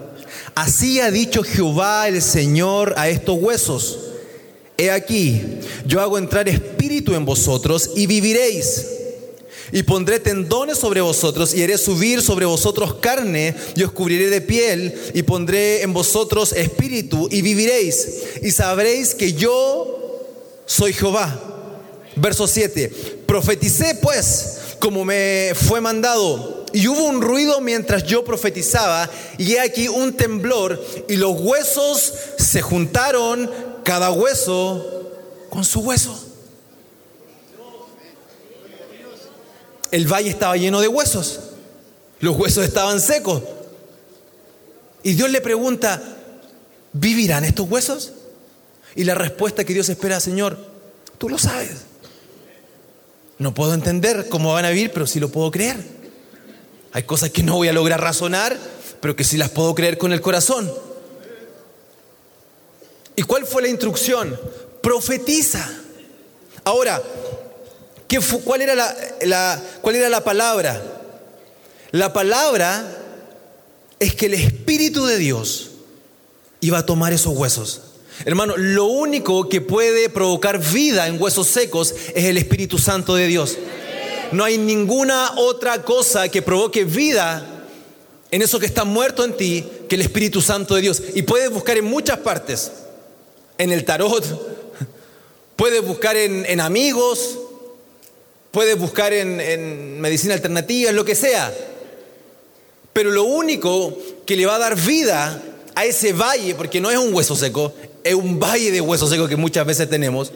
Así 0.55 0.99
ha 0.99 1.11
dicho 1.11 1.43
Jehová 1.43 2.07
el 2.07 2.21
Señor 2.21 2.93
a 2.97 3.09
estos 3.09 3.37
huesos. 3.37 3.99
He 4.77 4.89
aquí, 4.91 5.41
yo 5.85 6.01
hago 6.01 6.17
entrar 6.17 6.49
espíritu 6.49 7.13
en 7.13 7.25
vosotros 7.25 7.91
y 7.95 8.07
viviréis. 8.07 8.85
Y 9.71 9.83
pondré 9.83 10.19
tendones 10.19 10.77
sobre 10.77 11.01
vosotros 11.01 11.53
y 11.53 11.63
haré 11.63 11.77
subir 11.77 12.21
sobre 12.21 12.45
vosotros 12.45 12.95
carne 12.95 13.55
y 13.75 13.83
os 13.83 13.91
cubriré 13.91 14.29
de 14.29 14.41
piel 14.41 14.93
y 15.13 15.23
pondré 15.23 15.81
en 15.81 15.93
vosotros 15.93 16.53
espíritu 16.53 17.27
y 17.31 17.41
viviréis. 17.41 18.07
Y 18.41 18.51
sabréis 18.51 19.15
que 19.15 19.33
yo 19.33 20.21
soy 20.65 20.93
Jehová. 20.93 21.39
Verso 22.15 22.47
7. 22.47 22.89
Profeticé 23.25 23.95
pues 24.01 24.59
como 24.79 25.03
me 25.03 25.53
fue 25.55 25.81
mandado. 25.81 26.65
Y 26.71 26.87
hubo 26.87 27.05
un 27.05 27.21
ruido 27.21 27.61
mientras 27.61 28.03
yo 28.03 28.25
profetizaba, 28.25 29.09
y 29.37 29.53
he 29.53 29.61
aquí 29.61 29.87
un 29.87 30.13
temblor, 30.13 30.83
y 31.07 31.15
los 31.15 31.39
huesos 31.39 32.13
se 32.37 32.61
juntaron, 32.61 33.49
cada 33.83 34.11
hueso 34.11 35.09
con 35.49 35.63
su 35.63 35.79
hueso. 35.79 36.24
El 39.95 40.11
valle 40.11 40.29
estaba 40.29 40.57
lleno 40.57 40.81
de 40.81 40.89
huesos. 40.89 41.39
Los 42.19 42.35
huesos 42.35 42.65
estaban 42.65 42.99
secos. 42.99 43.41
Y 45.03 45.13
Dios 45.13 45.29
le 45.29 45.39
pregunta, 45.39 46.03
¿vivirán 46.91 47.45
estos 47.45 47.69
huesos? 47.69 48.11
Y 48.93 49.05
la 49.05 49.15
respuesta 49.15 49.63
que 49.63 49.73
Dios 49.73 49.87
espera, 49.87 50.19
Señor, 50.19 50.57
tú 51.17 51.29
lo 51.29 51.37
sabes. 51.37 51.85
No 53.37 53.53
puedo 53.53 53.73
entender 53.73 54.27
cómo 54.27 54.51
van 54.51 54.65
a 54.65 54.71
vivir, 54.71 54.91
pero 54.91 55.07
sí 55.07 55.21
lo 55.21 55.29
puedo 55.29 55.49
creer. 55.49 55.77
Hay 56.91 57.03
cosas 57.03 57.29
que 57.29 57.43
no 57.43 57.55
voy 57.55 57.69
a 57.69 57.73
lograr 57.73 58.01
razonar, 58.01 58.57
pero 58.99 59.15
que 59.15 59.23
sí 59.23 59.37
las 59.37 59.49
puedo 59.49 59.73
creer 59.75 59.97
con 59.97 60.11
el 60.11 60.19
corazón. 60.19 60.69
¿Y 63.15 63.21
cuál 63.21 63.45
fue 63.45 63.61
la 63.61 63.69
instrucción? 63.69 64.37
Profetiza. 64.81 65.65
Ahora, 66.65 67.01
cuál, 68.43 68.61
era 68.61 68.75
la, 68.75 69.61
¿Cuál 69.81 69.95
era 69.95 70.09
la 70.09 70.23
palabra? 70.23 70.81
La 71.91 72.13
palabra 72.13 72.83
es 73.99 74.15
que 74.15 74.25
el 74.25 74.33
Espíritu 74.33 75.05
de 75.05 75.17
Dios 75.17 75.71
iba 76.61 76.79
a 76.79 76.85
tomar 76.85 77.13
esos 77.13 77.35
huesos. 77.35 77.81
Hermano, 78.23 78.55
lo 78.57 78.85
único 78.85 79.49
que 79.49 79.61
puede 79.61 80.09
provocar 80.09 80.59
vida 80.59 81.07
en 81.07 81.21
huesos 81.21 81.47
secos 81.47 81.93
es 82.13 82.25
el 82.25 82.37
Espíritu 82.37 82.77
Santo 82.77 83.15
de 83.15 83.27
Dios. 83.27 83.57
No 84.31 84.43
hay 84.43 84.57
ninguna 84.57 85.33
otra 85.37 85.83
cosa 85.83 86.29
que 86.29 86.41
provoque 86.41 86.83
vida 86.83 87.45
en 88.31 88.41
eso 88.41 88.59
que 88.59 88.65
está 88.65 88.83
muerto 88.83 89.23
en 89.23 89.37
ti 89.37 89.65
que 89.87 89.95
el 89.95 90.01
Espíritu 90.01 90.41
Santo 90.41 90.75
de 90.75 90.81
Dios. 90.81 91.01
Y 91.13 91.21
puedes 91.21 91.49
buscar 91.49 91.77
en 91.77 91.85
muchas 91.85 92.17
partes. 92.19 92.71
En 93.57 93.71
el 93.71 93.85
tarot, 93.85 94.23
puedes 95.55 95.85
buscar 95.85 96.17
en, 96.17 96.45
en 96.45 96.59
amigos, 96.59 97.37
puedes 98.55 98.79
buscar 98.79 99.11
en, 99.11 99.99
medicina 99.99 100.33
alternativa, 100.33 100.89
en 100.89 100.95
lo 100.95 101.03
que 101.03 101.13
sea. 101.13 101.53
Pero 102.93 103.11
lo 103.11 103.25
único 103.25 103.97
que 104.25 104.37
le 104.37 104.45
va 104.45 104.55
a 104.55 104.59
dar 104.59 104.77
vida 104.77 105.43
a 105.75 105.83
ese 105.83 106.13
valle, 106.13 106.55
porque 106.55 106.79
no 106.79 106.89
es 106.89 106.97
un 106.97 107.13
hueso 107.13 107.35
seco, 107.35 107.73
es 108.01 108.13
un 108.13 108.39
valle 108.39 108.71
de 108.71 108.79
hueso 108.79 109.09
seco 109.09 109.27
que 109.27 109.35
muchas 109.35 109.65
veces 109.65 109.89
tenemos, 109.89 110.31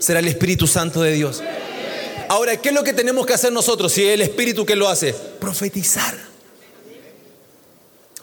será 0.00 0.18
el 0.18 0.28
Espíritu 0.28 0.66
Santo 0.66 1.00
de 1.00 1.12
Dios. 1.12 1.42
Ahora, 2.28 2.58
¿qué 2.58 2.68
es 2.68 2.74
lo 2.74 2.84
que 2.84 2.92
tenemos 2.92 3.24
que 3.24 3.32
hacer 3.32 3.50
nosotros 3.50 3.90
si 3.90 4.04
es 4.04 4.12
el 4.12 4.20
Espíritu 4.20 4.66
que 4.66 4.76
lo 4.76 4.90
hace? 4.90 5.14
Profetizar. 5.40 6.14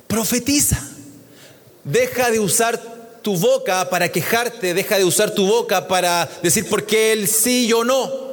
Profetiza. 0.05 0.79
Deja 1.83 2.29
de 2.29 2.39
usar 2.39 2.79
tu 3.23 3.35
boca 3.35 3.89
para 3.89 4.09
quejarte, 4.09 4.75
deja 4.75 4.99
de 4.99 5.05
usar 5.05 5.33
tu 5.33 5.47
boca 5.47 5.87
para 5.87 6.29
decir 6.43 6.69
por 6.69 6.85
qué 6.85 7.13
él 7.13 7.27
sí 7.27 7.65
yo 7.65 7.83
no 7.83 8.28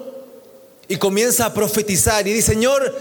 y 0.89 0.97
comienza 0.97 1.47
a 1.47 1.55
profetizar 1.55 2.27
y 2.27 2.33
dice, 2.33 2.53
Señor, 2.53 2.95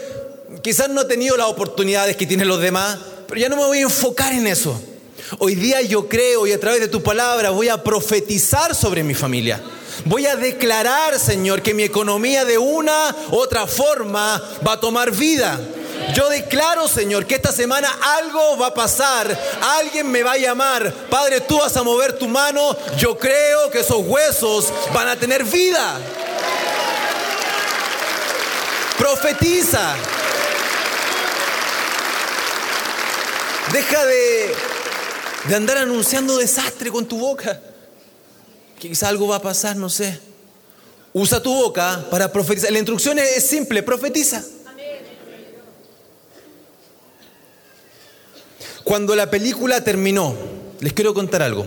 quizás 0.62 0.90
no 0.90 1.02
he 1.02 1.06
tenido 1.06 1.38
las 1.38 1.48
oportunidades 1.48 2.16
que 2.16 2.26
tienen 2.26 2.48
los 2.48 2.60
demás, 2.60 2.98
pero 3.28 3.40
ya 3.40 3.50
no 3.50 3.56
me 3.56 3.66
voy 3.66 3.80
a 3.80 3.84
enfocar 3.84 4.34
en 4.34 4.48
eso. 4.48 4.80
Hoy 5.40 5.56
día 5.56 5.82
yo 5.82 6.08
creo 6.08 6.46
y 6.46 6.54
a 6.54 6.60
través 6.60 6.82
de 6.82 6.88
tu 6.88 7.02
palabra 7.02 7.50
voy 7.50 7.70
a 7.70 7.84
profetizar 7.84 8.76
sobre 8.76 9.04
mi 9.04 9.14
familia. 9.14 9.62
Voy 10.04 10.26
a 10.26 10.36
declarar, 10.36 11.18
Señor, 11.18 11.62
que 11.62 11.74
mi 11.74 11.84
economía 11.84 12.46
de 12.46 12.58
una 12.58 13.16
u 13.32 13.38
otra 13.38 13.66
forma 13.66 14.42
va 14.66 14.74
a 14.74 14.80
tomar 14.80 15.12
vida. 15.12 15.60
Yo 16.14 16.30
declaro, 16.30 16.88
Señor, 16.88 17.26
que 17.26 17.36
esta 17.36 17.52
semana 17.52 17.90
algo 18.20 18.58
va 18.58 18.68
a 18.68 18.74
pasar. 18.74 19.40
Alguien 19.80 20.12
me 20.12 20.22
va 20.22 20.34
a 20.34 20.38
llamar. 20.38 20.94
Padre, 21.10 21.42
tú 21.42 21.58
vas 21.58 21.76
a 21.76 21.84
mover 21.84 22.14
tu 22.14 22.28
mano. 22.28 22.76
Yo 22.98 23.18
creo 23.18 23.72
que 23.72 23.80
esos 23.80 24.06
huesos 24.06 24.72
van 24.94 25.08
a 25.08 25.16
tener 25.16 25.44
vida. 25.44 25.98
Profetiza. 28.98 29.96
Deja 33.74 34.06
de, 34.06 34.56
de 35.50 35.56
andar 35.56 35.78
anunciando 35.78 36.38
desastre 36.38 36.92
con 36.92 37.06
tu 37.06 37.18
boca. 37.20 37.60
Que 38.80 38.90
quizá 38.90 39.10
algo 39.10 39.28
va 39.28 39.38
a 39.38 39.42
pasar, 39.42 39.76
no 39.76 39.90
sé. 39.90 40.20
Usa 41.14 41.42
tu 41.42 41.54
boca 41.54 42.06
para 42.10 42.32
profetizar. 42.32 42.72
La 42.72 42.80
instrucción 42.80 43.20
es 43.20 43.48
simple, 43.48 43.84
profetiza. 43.84 44.44
Cuando 48.84 49.16
la 49.16 49.32
película 49.32 49.84
terminó, 49.84 50.36
les 50.80 50.94
quiero 50.94 51.14
contar 51.14 51.42
algo. 51.42 51.66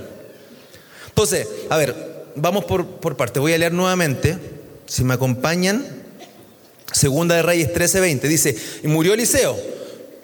Entonces, 1.09 1.49
a 1.69 1.77
ver, 1.77 2.27
vamos 2.37 2.65
por, 2.65 2.87
por 2.87 3.17
parte. 3.17 3.41
Voy 3.41 3.53
a 3.53 3.59
leer 3.59 3.73
nuevamente. 3.73 4.39
Si 4.87 5.03
me 5.03 5.15
acompañan. 5.15 5.98
Segunda 6.93 7.35
de 7.37 7.43
Reyes 7.43 7.73
13:20 7.73 8.21
dice, 8.23 8.57
y 8.83 8.87
murió 8.89 9.15
Eliseo, 9.15 9.57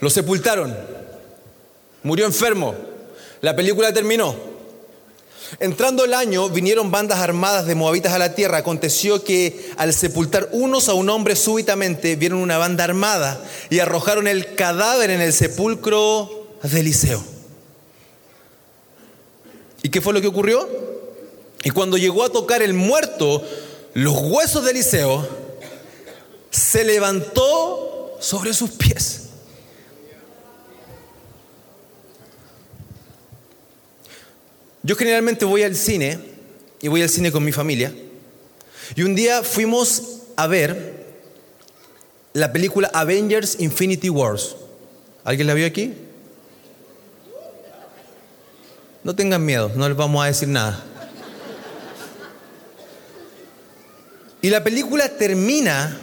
lo 0.00 0.10
sepultaron, 0.10 0.74
murió 2.02 2.26
enfermo, 2.26 2.74
la 3.40 3.54
película 3.54 3.92
terminó. 3.92 4.54
Entrando 5.60 6.04
el 6.04 6.14
año, 6.14 6.48
vinieron 6.48 6.90
bandas 6.90 7.18
armadas 7.18 7.66
de 7.66 7.74
moabitas 7.74 8.12
a 8.12 8.18
la 8.18 8.34
tierra. 8.34 8.58
Aconteció 8.58 9.22
que 9.22 9.70
al 9.76 9.92
sepultar 9.92 10.48
unos 10.52 10.88
a 10.88 10.94
un 10.94 11.08
hombre 11.10 11.36
súbitamente, 11.36 12.16
vieron 12.16 12.38
una 12.38 12.58
banda 12.58 12.84
armada 12.84 13.44
y 13.70 13.78
arrojaron 13.78 14.26
el 14.26 14.54
cadáver 14.54 15.10
en 15.10 15.20
el 15.20 15.32
sepulcro 15.32 16.48
de 16.62 16.80
Eliseo. 16.80 17.22
¿Y 19.82 19.90
qué 19.90 20.00
fue 20.00 20.14
lo 20.14 20.20
que 20.20 20.28
ocurrió? 20.28 20.66
Y 21.62 21.70
cuando 21.70 21.98
llegó 21.98 22.24
a 22.24 22.30
tocar 22.30 22.62
el 22.62 22.72
muerto, 22.72 23.42
los 23.92 24.16
huesos 24.22 24.64
de 24.64 24.70
Eliseo, 24.72 25.43
se 26.54 26.84
levantó 26.84 28.16
sobre 28.20 28.54
sus 28.54 28.70
pies. 28.70 29.22
Yo 34.84 34.94
generalmente 34.94 35.44
voy 35.44 35.64
al 35.64 35.74
cine 35.74 36.20
y 36.80 36.86
voy 36.86 37.02
al 37.02 37.08
cine 37.08 37.32
con 37.32 37.44
mi 37.44 37.50
familia. 37.50 37.92
Y 38.94 39.02
un 39.02 39.16
día 39.16 39.42
fuimos 39.42 40.20
a 40.36 40.46
ver 40.46 41.06
la 42.34 42.52
película 42.52 42.88
Avengers 42.94 43.56
Infinity 43.58 44.08
Wars. 44.08 44.54
¿Alguien 45.24 45.48
la 45.48 45.54
vio 45.54 45.66
aquí? 45.66 45.92
No 49.02 49.16
tengan 49.16 49.44
miedo, 49.44 49.72
no 49.74 49.88
les 49.88 49.96
vamos 49.96 50.22
a 50.22 50.28
decir 50.28 50.46
nada. 50.46 50.84
Y 54.40 54.50
la 54.50 54.62
película 54.62 55.08
termina 55.08 55.98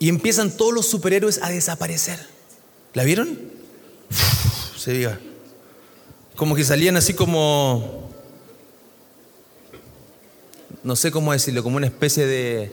y 0.00 0.08
empiezan 0.08 0.50
todos 0.50 0.72
los 0.72 0.86
superhéroes 0.86 1.40
a 1.42 1.50
desaparecer. 1.50 2.18
¿La 2.94 3.04
vieron? 3.04 3.38
se 4.76 4.92
diga. 4.92 5.20
Como 6.34 6.56
que 6.56 6.64
salían 6.64 6.96
así 6.96 7.12
como, 7.12 8.10
no 10.82 10.96
sé 10.96 11.10
cómo 11.10 11.32
decirlo, 11.34 11.62
como 11.62 11.76
una 11.76 11.86
especie 11.86 12.26
de, 12.26 12.72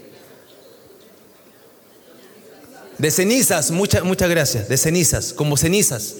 de 2.97 3.11
cenizas, 3.11 3.71
muchas 3.71 4.05
muchas 4.05 4.29
gracias, 4.29 4.69
de 4.69 4.77
cenizas, 4.77 5.33
como 5.33 5.57
cenizas. 5.57 6.15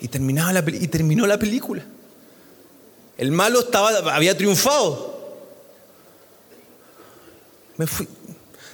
Y, 0.00 0.06
terminaba 0.06 0.52
la, 0.52 0.64
y 0.68 0.86
terminó 0.86 1.26
la 1.26 1.36
película. 1.36 1.84
El 3.16 3.32
malo 3.32 3.58
estaba, 3.58 4.14
había 4.14 4.36
triunfado. 4.36 5.18
Me 7.76 7.88
fui, 7.88 8.06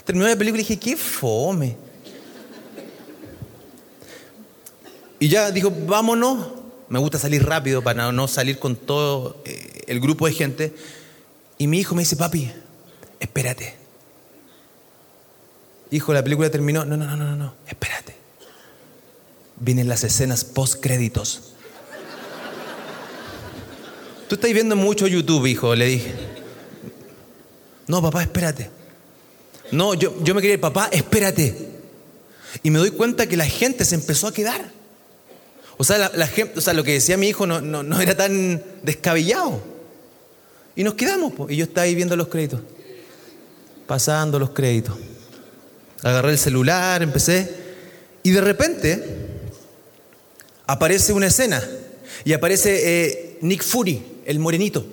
terminó 0.04 0.26
la 0.26 0.36
película 0.36 0.60
y 0.60 0.64
dije, 0.64 0.78
qué 0.78 0.96
fome. 0.96 1.76
Y 5.18 5.28
ya 5.28 5.50
dijo, 5.50 5.72
vámonos. 5.86 6.48
Me 6.88 6.98
gusta 6.98 7.18
salir 7.18 7.44
rápido 7.44 7.82
para 7.82 8.12
no 8.12 8.28
salir 8.28 8.58
con 8.58 8.76
todo 8.76 9.42
eh, 9.46 9.84
el 9.86 10.00
grupo 10.00 10.26
de 10.26 10.32
gente. 10.34 10.74
Y 11.56 11.66
mi 11.66 11.80
hijo 11.80 11.94
me 11.94 12.02
dice, 12.02 12.16
papi, 12.16 12.52
espérate. 13.18 13.74
Hijo, 15.90 16.12
la 16.12 16.22
película 16.22 16.50
terminó. 16.50 16.84
No, 16.84 16.96
no, 16.96 17.06
no, 17.06 17.16
no, 17.16 17.36
no, 17.36 17.54
espérate. 17.66 18.14
Vienen 19.56 19.88
las 19.88 20.04
escenas 20.04 20.44
post 20.44 20.80
créditos. 20.80 21.54
Tú 24.28 24.34
estás 24.34 24.52
viendo 24.52 24.76
mucho 24.76 25.06
YouTube, 25.06 25.46
hijo, 25.46 25.74
le 25.74 25.86
dije. 25.86 26.14
No, 27.86 28.02
papá, 28.02 28.22
espérate. 28.22 28.70
No, 29.74 29.94
yo, 29.94 30.14
yo 30.22 30.34
me 30.34 30.40
quería 30.40 30.54
ir, 30.54 30.60
papá, 30.60 30.88
espérate. 30.92 31.54
Y 32.62 32.70
me 32.70 32.78
doy 32.78 32.92
cuenta 32.92 33.26
que 33.26 33.36
la 33.36 33.46
gente 33.46 33.84
se 33.84 33.96
empezó 33.96 34.28
a 34.28 34.32
quedar. 34.32 34.70
O 35.76 35.84
sea, 35.84 36.10
la, 36.14 36.26
gente, 36.28 36.58
o 36.58 36.62
sea, 36.62 36.72
lo 36.72 36.84
que 36.84 36.92
decía 36.92 37.16
mi 37.16 37.28
hijo 37.28 37.46
no, 37.46 37.60
no, 37.60 38.00
era 38.00 38.16
tan 38.16 38.62
descabellado. 38.82 39.60
Y 40.76 40.84
nos 40.84 40.94
quedamos, 40.94 41.32
y 41.50 41.56
yo 41.56 41.64
estaba 41.64 41.82
ahí 41.82 41.94
viendo 41.94 42.16
los 42.16 42.28
créditos, 42.28 42.60
pasando 43.86 44.38
los 44.38 44.50
créditos. 44.50 44.96
Agarré 46.02 46.32
el 46.32 46.38
celular, 46.38 47.02
empecé, 47.02 47.48
y 48.22 48.30
de 48.30 48.40
repente 48.40 49.04
aparece 50.66 51.12
una 51.12 51.26
escena, 51.26 51.62
y 52.24 52.32
aparece 52.32 52.80
eh, 52.82 53.38
Nick 53.40 53.62
Fury, 53.62 54.02
el 54.26 54.38
morenito, 54.38 54.84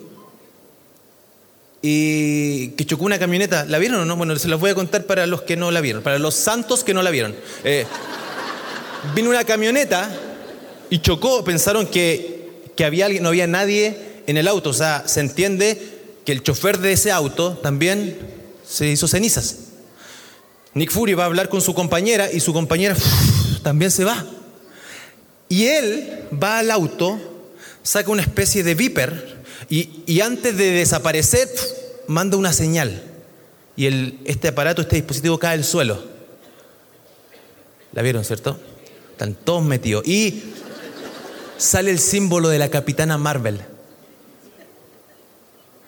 y 1.82 2.70
que 2.70 2.86
chocó 2.86 3.06
una 3.06 3.20
camioneta. 3.20 3.66
¿La 3.66 3.80
vieron 3.80 4.02
o 4.02 4.06
no? 4.06 4.16
Bueno, 4.16 4.36
se 4.38 4.48
los 4.48 4.60
voy 4.60 4.72
a 4.72 4.76
contar 4.76 5.06
para 5.06 5.26
los 5.26 5.42
que 5.42 5.56
no 5.56 5.72
la 5.72 5.82
vieron, 5.82 6.04
para 6.04 6.20
los 6.20 6.36
santos 6.36 6.84
que 6.84 6.94
no 6.94 7.02
la 7.02 7.10
vieron. 7.10 7.36
Eh, 7.64 7.86
vino 9.16 9.30
una 9.30 9.44
camioneta 9.44 10.10
y 10.90 11.00
chocó, 11.00 11.44
pensaron 11.44 11.88
que, 11.88 12.40
había 12.86 13.06
alguien, 13.06 13.22
no 13.22 13.30
había 13.30 13.46
nadie 13.48 13.96
en 14.28 14.38
el 14.38 14.48
auto. 14.48 14.72
O 14.72 14.74
sea, 14.74 15.04
se 15.08 15.20
entiende 15.20 15.80
que 16.26 16.32
el 16.32 16.44
chofer 16.44 16.80
de 16.80 16.94
ese 16.94 17.12
auto 17.12 17.54
también 17.54 18.18
se 18.68 18.88
hizo 18.88 19.08
cenizas. 19.08 19.58
Nick 20.74 20.92
Fury 20.92 21.14
va 21.14 21.24
a 21.24 21.26
hablar 21.28 21.50
con 21.50 21.62
su 21.62 21.74
compañera 21.74 22.32
y 22.32 22.40
su 22.40 22.54
compañera 22.54 22.96
también 23.64 23.92
se 23.92 24.04
va. 24.04 24.26
Y 25.50 25.66
él 25.66 26.28
va 26.42 26.60
al 26.60 26.72
auto, 26.72 27.20
saca 27.84 28.10
una 28.10 28.22
especie 28.22 28.64
de 28.64 28.74
viper 28.74 29.41
y, 29.70 30.22
antes 30.22 30.58
de 30.58 30.72
desaparecer 30.72 31.50
manda 32.08 32.38
una 32.38 32.54
señal. 32.54 33.04
Y 33.76 33.86
el, 33.86 34.20
este 34.26 34.50
aparato, 34.50 34.82
este 34.82 34.98
dispositivo 34.98 35.38
cae 35.40 35.54
al 35.54 35.64
suelo. 35.64 36.04
¿La 37.94 38.02
vieron, 38.02 38.24
cierto? 38.24 38.60
Están 39.12 39.36
todos 39.36 39.64
metidos. 39.64 40.06
Y 40.08 40.44
sale 41.58 41.92
el 41.92 42.00
símbolo 42.00 42.50
de 42.50 42.60
la 42.60 42.70
capitana 42.70 43.18
Marvel. 43.18 43.62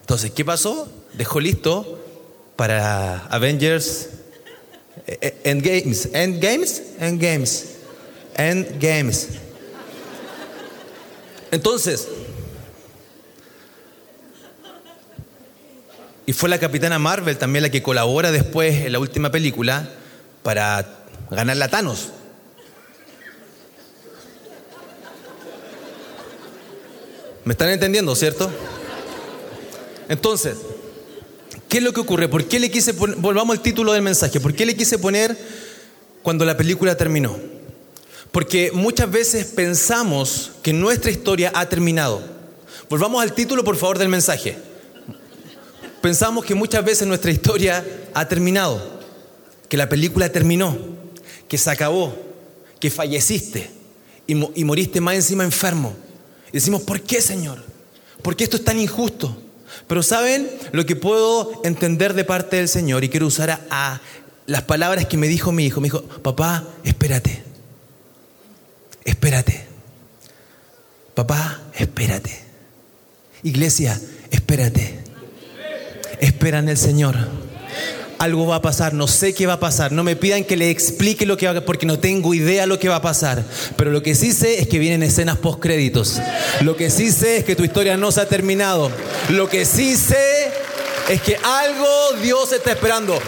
Entonces, 0.01 0.31
¿qué 0.31 0.45
pasó? 0.45 0.88
Dejó 1.13 1.39
listo 1.39 1.99
para 2.55 3.25
Avengers 3.27 4.09
eh, 5.07 5.17
eh, 5.21 5.41
Endgames. 5.43 6.09
Endgames? 6.13 6.83
Endgames. 6.99 7.65
Endgames. 8.36 9.29
Entonces, 11.51 12.07
y 16.25 16.33
fue 16.33 16.49
la 16.49 16.59
capitana 16.59 16.99
Marvel 16.99 17.38
también 17.38 17.63
la 17.63 17.69
que 17.69 17.83
colabora 17.83 18.31
después 18.31 18.86
en 18.86 18.91
la 18.91 18.99
última 18.99 19.31
película 19.31 19.89
para 20.41 21.03
ganar 21.29 21.57
la 21.57 21.67
Thanos. 21.67 22.09
¿Me 27.43 27.53
están 27.53 27.69
entendiendo, 27.69 28.15
cierto? 28.15 28.49
Entonces, 30.07 30.57
¿qué 31.67 31.79
es 31.79 31.83
lo 31.83 31.91
que 31.91 31.99
ocurre? 31.99 32.29
¿Por 32.29 32.45
qué 32.45 32.59
le 32.59 32.71
quise 32.71 32.93
poner, 32.93 33.17
volvamos 33.17 33.57
al 33.57 33.62
título 33.62 33.91
del 33.91 34.01
mensaje, 34.01 34.39
¿por 34.39 34.53
qué 34.53 34.65
le 34.65 34.75
quise 34.75 34.97
poner 34.97 35.38
cuando 36.21 36.45
la 36.45 36.55
película 36.55 36.95
terminó? 36.95 37.38
Porque 38.31 38.71
muchas 38.73 39.12
veces 39.12 39.45
pensamos 39.47 40.51
que 40.63 40.71
nuestra 40.71 41.12
historia 41.12 41.51
ha 41.53 41.67
terminado. 41.67 42.21
Volvamos 42.89 43.21
al 43.21 43.33
título, 43.33 43.63
por 43.63 43.75
favor, 43.75 43.99
del 43.99 44.09
mensaje. 44.09 44.57
Pensamos 46.03 46.43
que 46.43 46.53
muchas 46.53 46.83
veces 46.83 47.07
nuestra 47.07 47.31
historia 47.31 47.81
ha 48.13 48.27
terminado, 48.27 48.99
que 49.69 49.77
la 49.77 49.87
película 49.87 50.27
terminó, 50.27 50.77
que 51.47 51.57
se 51.57 51.71
acabó, 51.71 52.13
que 52.81 52.89
falleciste 52.89 53.71
y, 54.27 54.35
moriste 54.35 54.99
más 54.99 55.15
encima 55.15 55.45
enfermo 55.45 55.95
y 56.49 56.55
decimos, 56.55 56.81
¿por 56.81 56.99
qué, 56.99 57.21
Señor? 57.21 57.63
¿Por 58.21 58.35
qué 58.35 58.43
esto 58.43 58.57
es 58.57 58.65
tan 58.65 58.81
injusto? 58.81 59.41
Pero 59.87 60.03
¿saben 60.03 60.51
lo 60.73 60.85
que 60.85 60.97
puedo 60.97 61.61
entender 61.63 62.15
de 62.15 62.25
parte 62.25 62.57
del 62.57 62.67
Señor? 62.67 63.05
Y 63.05 63.09
quiero 63.09 63.27
usar 63.27 63.65
a, 63.69 64.01
las 64.45 64.63
palabras 64.63 65.05
que 65.05 65.15
me 65.15 65.29
dijo 65.29 65.53
mi 65.53 65.67
hijo. 65.67 65.79
Me 65.79 65.85
dijo, 65.85 66.01
papá, 66.01 66.67
espérate. 66.83 67.43
Espérate. 69.05 69.67
Papá, 71.15 71.61
espérate. 71.75 72.43
Iglesia, 73.41 74.01
espérate. 74.31 75.12
Espera 76.19 76.60
en 76.60 76.69
el 76.69 76.78
Señor. 76.78 77.15
Algo 78.19 78.47
va 78.47 78.58
a 78.58 78.62
pasar, 78.62 78.93
no 78.93 79.08
sé 79.08 79.34
qué 79.34 79.47
va 79.47 79.54
a 79.54 79.60
pasar, 79.60 79.91
no 79.91 80.04
me 80.04 80.15
pidan 80.15 80.45
que 80.45 80.56
le 80.56 80.69
explique 80.69 81.26
lo 81.26 81.36
que 81.36 81.47
va 81.47 81.58
a 81.58 81.65
porque 81.65 81.86
no 81.86 81.99
tengo 81.99 82.34
idea 82.34 82.65
lo 82.65 82.80
que 82.80 82.88
va 82.88 82.97
a 82.97 83.02
pasar, 83.02 83.43
pero 83.76 83.91
lo 83.91 84.02
que 84.02 84.15
sí 84.15 84.32
sé 84.32 84.62
es 84.62 84.67
que 84.67 84.80
vienen 84.80 85.04
escenas 85.04 85.38
post 85.38 85.60
créditos, 85.60 86.21
lo 86.62 86.78
que 86.78 86.89
sí 86.89 87.12
sé 87.12 87.38
es 87.38 87.43
que 87.43 87.58
tu 87.58 87.65
historia 87.65 87.97
no 87.97 88.13
se 88.13 88.21
ha 88.21 88.30
terminado, 88.30 88.91
lo 89.30 89.49
que 89.49 89.65
sí 89.65 89.97
sé 89.97 90.52
es 91.10 91.21
que 91.21 91.36
algo 91.36 92.21
Dios 92.21 92.54
está 92.54 92.71
esperando. 92.71 93.19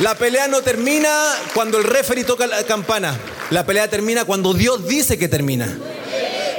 La 0.00 0.14
pelea 0.14 0.46
no 0.46 0.60
termina 0.60 1.10
cuando 1.54 1.78
el 1.78 1.84
referee 1.84 2.22
toca 2.22 2.46
la 2.46 2.62
campana, 2.64 3.18
la 3.50 3.64
pelea 3.64 3.88
termina 3.88 4.26
cuando 4.26 4.52
Dios 4.52 4.86
dice 4.86 5.18
que 5.18 5.26
termina. 5.26 5.76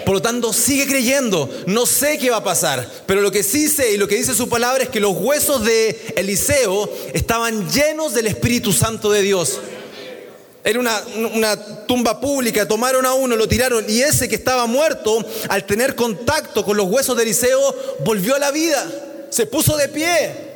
Por 0.07 0.15
lo 0.15 0.21
tanto, 0.21 0.53
sigue 0.53 0.87
creyendo. 0.87 1.49
No 1.65 1.85
sé 1.85 2.17
qué 2.17 2.29
va 2.29 2.37
a 2.37 2.43
pasar, 2.45 2.89
pero 3.05 3.19
lo 3.19 3.29
que 3.29 3.43
sí 3.43 3.67
sé 3.67 3.91
y 3.91 3.97
lo 3.97 4.07
que 4.07 4.15
dice 4.15 4.33
su 4.33 4.47
palabra 4.47 4.83
es 4.83 4.89
que 4.89 5.01
los 5.01 5.17
huesos 5.17 5.65
de 5.65 6.13
Eliseo 6.15 6.89
estaban 7.13 7.69
llenos 7.69 8.13
del 8.13 8.27
Espíritu 8.27 8.71
Santo 8.71 9.11
de 9.11 9.21
Dios. 9.21 9.59
Era 10.63 10.79
una, 10.79 11.03
una, 11.33 11.85
tumba 11.87 12.21
pública, 12.21 12.65
tomaron 12.65 13.05
a 13.05 13.15
uno, 13.15 13.35
lo 13.35 13.49
tiraron 13.49 13.83
y 13.85 13.99
ese 13.99 14.29
que 14.29 14.35
estaba 14.35 14.65
muerto, 14.65 15.25
al 15.49 15.65
tener 15.65 15.93
contacto 15.93 16.63
con 16.63 16.77
los 16.77 16.87
huesos 16.87 17.17
de 17.17 17.23
Eliseo, 17.23 17.75
volvió 18.05 18.33
a 18.35 18.39
la 18.39 18.51
vida, 18.51 18.89
se 19.29 19.45
puso 19.45 19.75
de 19.75 19.89
pie. 19.89 20.46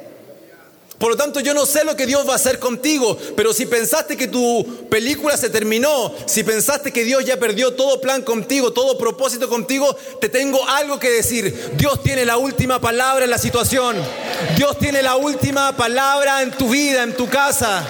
Por 1.01 1.09
lo 1.09 1.17
tanto, 1.17 1.39
yo 1.39 1.55
no 1.55 1.65
sé 1.65 1.83
lo 1.83 1.95
que 1.95 2.05
Dios 2.05 2.27
va 2.29 2.33
a 2.33 2.35
hacer 2.35 2.59
contigo, 2.59 3.17
pero 3.35 3.53
si 3.53 3.65
pensaste 3.65 4.15
que 4.15 4.27
tu 4.27 4.87
película 4.87 5.35
se 5.35 5.49
terminó, 5.49 6.13
si 6.27 6.43
pensaste 6.43 6.91
que 6.93 7.03
Dios 7.03 7.25
ya 7.25 7.39
perdió 7.39 7.73
todo 7.73 7.99
plan 7.99 8.21
contigo, 8.21 8.71
todo 8.71 8.99
propósito 8.99 9.49
contigo, 9.49 9.95
te 10.19 10.29
tengo 10.29 10.63
algo 10.69 10.99
que 10.99 11.09
decir. 11.09 11.71
Dios 11.75 12.03
tiene 12.03 12.23
la 12.23 12.37
última 12.37 12.79
palabra 12.79 13.25
en 13.25 13.31
la 13.31 13.39
situación. 13.39 13.95
Dios 14.55 14.77
tiene 14.77 15.01
la 15.01 15.15
última 15.15 15.75
palabra 15.75 16.43
en 16.43 16.51
tu 16.51 16.69
vida, 16.69 17.01
en 17.01 17.17
tu 17.17 17.27
casa. 17.27 17.83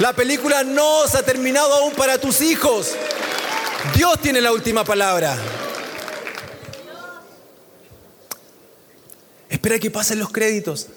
La 0.00 0.12
película 0.12 0.64
no 0.64 1.06
se 1.06 1.18
ha 1.18 1.22
terminado 1.22 1.72
aún 1.74 1.94
para 1.94 2.18
tus 2.18 2.40
hijos. 2.40 2.96
Dios 3.94 4.18
tiene 4.20 4.40
la 4.40 4.50
última 4.50 4.82
palabra. 4.84 5.38
Espera 9.48 9.78
que 9.78 9.92
pasen 9.92 10.18
los 10.18 10.32
créditos. 10.32 10.88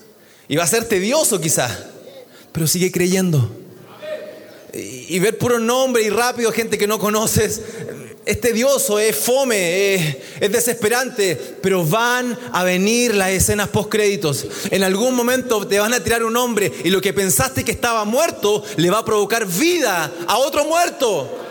Y 0.50 0.56
va 0.56 0.64
a 0.64 0.68
ser 0.68 0.84
tedioso 0.86 1.40
quizás, 1.40 1.72
pero 2.52 2.66
sigue 2.68 2.92
creyendo. 2.92 3.56
Y, 4.74 5.18
ver 5.20 5.38
puro 5.38 5.60
nombre 5.60 6.04
y 6.04 6.10
rápido 6.10 6.52
gente 6.52 6.78
que 6.78 6.88
no 6.88 7.00
conoces 7.00 7.62
es 8.26 8.42
tedioso, 8.42 9.00
es 9.00 9.16
fome, 9.16 9.96
es, 9.96 10.18
es, 10.40 10.52
desesperante, 10.52 11.36
pero 11.62 11.86
van 11.86 12.38
a 12.52 12.64
venir 12.64 13.16
las 13.16 13.30
escenas 13.30 13.70
post 13.70 13.90
créditos. 13.90 14.46
En 14.70 14.84
algún 14.84 15.16
momento 15.16 15.68
te 15.68 15.80
van 15.80 15.94
a 15.94 16.04
tirar 16.04 16.24
un 16.24 16.36
hombre 16.36 16.72
y 16.84 16.90
lo 16.90 17.02
que 17.02 17.14
pensaste 17.14 17.64
que 17.64 17.72
estaba 17.72 18.04
muerto 18.06 18.64
le 18.78 18.90
va 18.90 19.00
a 19.00 19.06
provocar 19.06 19.46
vida 19.48 20.12
a 20.28 20.38
otro 20.40 20.66
muerto. 20.66 21.49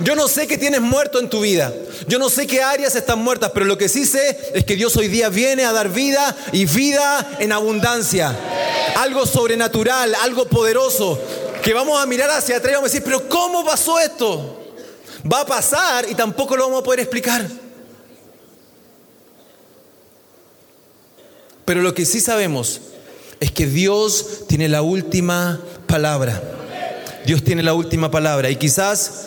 Yo 0.00 0.14
no 0.14 0.28
sé 0.28 0.46
qué 0.46 0.58
tienes 0.58 0.80
muerto 0.80 1.18
en 1.18 1.30
tu 1.30 1.40
vida. 1.40 1.72
Yo 2.06 2.18
no 2.18 2.28
sé 2.28 2.46
qué 2.46 2.62
áreas 2.62 2.94
están 2.94 3.18
muertas, 3.20 3.50
pero 3.54 3.64
lo 3.64 3.78
que 3.78 3.88
sí 3.88 4.04
sé 4.04 4.38
es 4.54 4.64
que 4.64 4.76
Dios 4.76 4.96
hoy 4.96 5.08
día 5.08 5.28
viene 5.28 5.64
a 5.64 5.72
dar 5.72 5.88
vida 5.88 6.36
y 6.52 6.66
vida 6.66 7.36
en 7.38 7.52
abundancia. 7.52 8.36
Algo 8.96 9.24
sobrenatural, 9.26 10.14
algo 10.22 10.46
poderoso, 10.46 11.18
que 11.62 11.72
vamos 11.72 12.00
a 12.00 12.06
mirar 12.06 12.30
hacia 12.30 12.58
atrás 12.58 12.72
y 12.72 12.74
vamos 12.74 12.90
a 12.90 12.92
decir, 12.92 13.04
pero 13.04 13.28
¿cómo 13.28 13.64
pasó 13.64 13.98
esto? 13.98 14.62
Va 15.30 15.40
a 15.40 15.46
pasar 15.46 16.06
y 16.08 16.14
tampoco 16.14 16.56
lo 16.56 16.64
vamos 16.64 16.80
a 16.80 16.84
poder 16.84 17.00
explicar. 17.00 17.46
Pero 21.64 21.80
lo 21.80 21.94
que 21.94 22.04
sí 22.04 22.20
sabemos 22.20 22.80
es 23.40 23.50
que 23.50 23.66
Dios 23.66 24.44
tiene 24.46 24.68
la 24.68 24.82
última 24.82 25.60
palabra. 25.86 26.42
Dios 27.24 27.42
tiene 27.42 27.62
la 27.62 27.74
última 27.74 28.10
palabra. 28.10 28.50
Y 28.50 28.56
quizás 28.56 29.26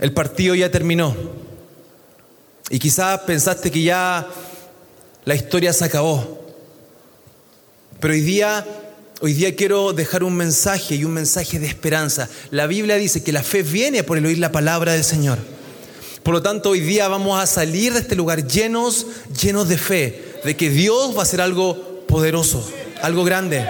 el 0.00 0.12
partido 0.12 0.54
ya 0.54 0.70
terminó. 0.70 1.14
Y 2.70 2.78
quizás 2.78 3.20
pensaste 3.20 3.70
que 3.70 3.82
ya 3.82 4.26
la 5.24 5.34
historia 5.34 5.72
se 5.72 5.84
acabó. 5.84 6.40
Pero 8.00 8.14
hoy 8.14 8.22
día, 8.22 8.66
hoy 9.20 9.34
día 9.34 9.54
quiero 9.54 9.92
dejar 9.92 10.24
un 10.24 10.34
mensaje 10.36 10.94
y 10.94 11.04
un 11.04 11.12
mensaje 11.12 11.58
de 11.58 11.66
esperanza. 11.66 12.28
La 12.50 12.66
Biblia 12.66 12.96
dice 12.96 13.22
que 13.22 13.32
la 13.32 13.42
fe 13.42 13.62
viene 13.62 14.02
por 14.02 14.16
el 14.16 14.24
oír 14.24 14.38
la 14.38 14.52
palabra 14.52 14.92
del 14.92 15.04
Señor. 15.04 15.38
Por 16.22 16.34
lo 16.34 16.42
tanto, 16.42 16.70
hoy 16.70 16.80
día 16.80 17.08
vamos 17.08 17.38
a 17.40 17.46
salir 17.46 17.92
de 17.92 18.00
este 18.00 18.16
lugar 18.16 18.46
llenos, 18.46 19.06
llenos 19.40 19.68
de 19.68 19.78
fe, 19.78 20.40
de 20.44 20.56
que 20.56 20.70
Dios 20.70 21.14
va 21.14 21.20
a 21.20 21.22
hacer 21.24 21.40
algo 21.40 22.04
poderoso, 22.06 22.66
algo 23.02 23.24
grande. 23.24 23.66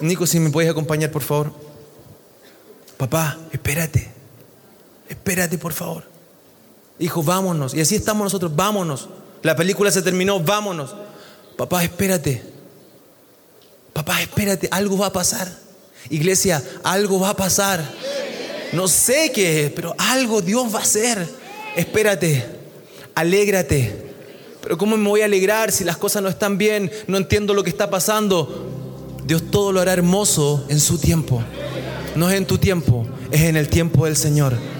Nico, 0.00 0.26
si 0.26 0.40
me 0.40 0.50
puedes 0.50 0.70
acompañar, 0.70 1.10
por 1.12 1.22
favor. 1.22 1.52
Papá, 2.96 3.38
espérate. 3.52 4.21
Espérate, 5.12 5.58
por 5.58 5.74
favor. 5.74 6.04
Hijo, 6.98 7.22
vámonos. 7.22 7.74
Y 7.74 7.82
así 7.82 7.96
estamos 7.96 8.24
nosotros, 8.24 8.56
vámonos. 8.56 9.10
La 9.42 9.54
película 9.54 9.90
se 9.90 10.00
terminó, 10.00 10.40
vámonos. 10.40 10.94
Papá, 11.58 11.84
espérate. 11.84 12.42
Papá, 13.92 14.22
espérate, 14.22 14.68
algo 14.70 14.96
va 14.96 15.08
a 15.08 15.12
pasar. 15.12 15.52
Iglesia, 16.08 16.62
algo 16.82 17.20
va 17.20 17.30
a 17.30 17.36
pasar. 17.36 17.86
No 18.72 18.88
sé 18.88 19.32
qué 19.32 19.66
es, 19.66 19.72
pero 19.72 19.94
algo 19.98 20.40
Dios 20.40 20.74
va 20.74 20.78
a 20.78 20.82
hacer. 20.82 21.28
Espérate, 21.76 22.46
alégrate. 23.14 24.14
Pero 24.62 24.78
¿cómo 24.78 24.96
me 24.96 25.10
voy 25.10 25.20
a 25.20 25.26
alegrar 25.26 25.72
si 25.72 25.84
las 25.84 25.98
cosas 25.98 26.22
no 26.22 26.30
están 26.30 26.56
bien? 26.56 26.90
No 27.06 27.18
entiendo 27.18 27.52
lo 27.52 27.62
que 27.62 27.70
está 27.70 27.90
pasando. 27.90 28.66
Dios 29.26 29.50
todo 29.50 29.72
lo 29.72 29.80
hará 29.82 29.92
hermoso 29.92 30.64
en 30.70 30.80
su 30.80 30.96
tiempo. 30.96 31.42
No 32.16 32.30
es 32.30 32.36
en 32.36 32.46
tu 32.46 32.56
tiempo, 32.56 33.06
es 33.30 33.42
en 33.42 33.58
el 33.58 33.68
tiempo 33.68 34.06
del 34.06 34.16
Señor 34.16 34.71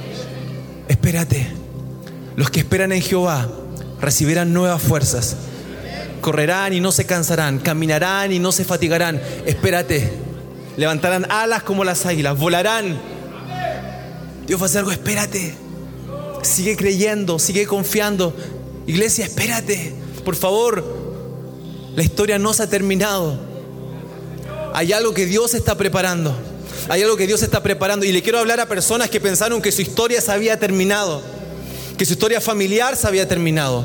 espérate. 0.89 1.47
Los 2.37 2.51
que 2.51 2.61
esperan 2.61 2.93
en 2.93 3.03
Jehová 3.03 3.49
recibirán 4.01 4.53
nuevas 4.53 4.83
fuerzas. 4.83 5.37
Correrán 6.21 6.73
y 6.73 6.81
no 6.81 6.93
se 6.93 7.05
cansarán, 7.05 7.59
caminarán 7.59 8.33
y 8.33 8.39
no 8.39 8.53
se 8.53 8.65
fatigarán. 8.65 9.21
Espérate. 9.45 10.13
Levantarán 10.77 11.31
alas 11.31 11.63
como 11.63 11.85
las 11.85 12.07
águilas, 12.07 12.39
volarán. 12.39 12.99
Dios 14.47 14.61
va 14.61 14.65
a 14.65 14.67
hacer 14.67 14.79
algo, 14.81 14.93
espérate. 14.93 15.55
Sigue 16.43 16.77
creyendo, 16.77 17.39
sigue 17.39 17.67
confiando. 17.67 18.35
Iglesia, 18.87 19.27
espérate. 19.27 19.95
Por 20.25 20.37
favor, 20.37 20.85
la 21.95 22.03
historia 22.03 22.39
no 22.39 22.53
se 22.55 22.63
ha 22.63 22.67
terminado. 22.69 23.39
Hay 24.75 24.93
algo 24.93 25.13
que 25.13 25.27
Dios 25.27 25.55
está 25.55 25.77
preparando. 25.77 26.35
Hay 26.89 27.03
algo 27.03 27.17
que 27.17 27.27
Dios 27.27 27.43
está 27.43 27.63
preparando 27.63 28.05
y 28.05 28.13
le 28.13 28.23
quiero 28.23 28.39
hablar 28.39 28.61
a 28.61 28.67
personas 28.67 29.09
que 29.09 29.21
pensaron 29.21 29.63
que 29.63 29.73
su 29.73 29.83
historia 29.83 30.21
se 30.21 30.33
había 30.33 30.59
terminado, 30.59 31.23
que 31.97 32.05
su 32.05 32.13
historia 32.13 32.41
familiar 32.41 32.97
se 32.97 33.07
había 33.07 33.29
terminado, 33.29 33.85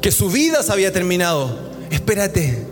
que 0.00 0.10
su 0.12 0.30
vida 0.30 0.62
se 0.62 0.72
había 0.72 0.92
terminado. 0.92 1.58
Espérate. 1.90 2.66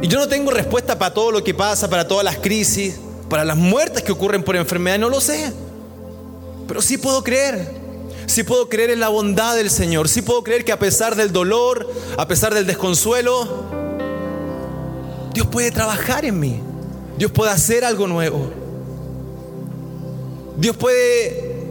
Y 0.00 0.06
yo 0.06 0.18
no 0.18 0.28
tengo 0.28 0.50
respuesta 0.50 0.98
para 0.98 1.12
todo 1.12 1.32
lo 1.32 1.42
que 1.42 1.54
pasa, 1.54 1.90
para 1.90 2.06
todas 2.06 2.24
las 2.24 2.38
crisis, 2.38 2.94
para 3.28 3.44
las 3.44 3.56
muertes 3.56 4.02
que 4.02 4.12
ocurren 4.12 4.44
por 4.44 4.56
enfermedad, 4.56 4.98
no 4.98 5.08
lo 5.08 5.20
sé. 5.20 5.52
Pero 6.68 6.80
sí 6.80 6.98
puedo 6.98 7.24
creer. 7.24 7.78
Sí 8.26 8.42
puedo 8.42 8.68
creer 8.68 8.90
en 8.90 9.00
la 9.00 9.08
bondad 9.08 9.56
del 9.56 9.70
Señor. 9.70 10.08
Sí 10.08 10.22
puedo 10.22 10.44
creer 10.44 10.64
que 10.64 10.70
a 10.70 10.78
pesar 10.78 11.16
del 11.16 11.32
dolor, 11.32 11.90
a 12.16 12.28
pesar 12.28 12.54
del 12.54 12.66
desconsuelo, 12.66 13.64
Dios 15.32 15.46
puede 15.46 15.70
trabajar 15.70 16.24
en 16.24 16.38
mí. 16.38 16.60
Dios 17.18 17.32
puede 17.32 17.50
hacer 17.50 17.84
algo 17.84 18.06
nuevo. 18.06 18.48
Dios 20.56 20.76
puede, 20.76 21.66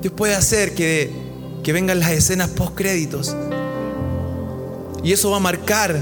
Dios 0.00 0.12
puede 0.14 0.34
hacer 0.34 0.74
que, 0.74 1.10
que 1.64 1.72
vengan 1.72 1.98
las 1.98 2.12
escenas 2.12 2.48
post 2.50 2.76
créditos. 2.76 3.36
Y 5.02 5.12
eso 5.12 5.30
va 5.30 5.38
a 5.38 5.40
marcar 5.40 6.00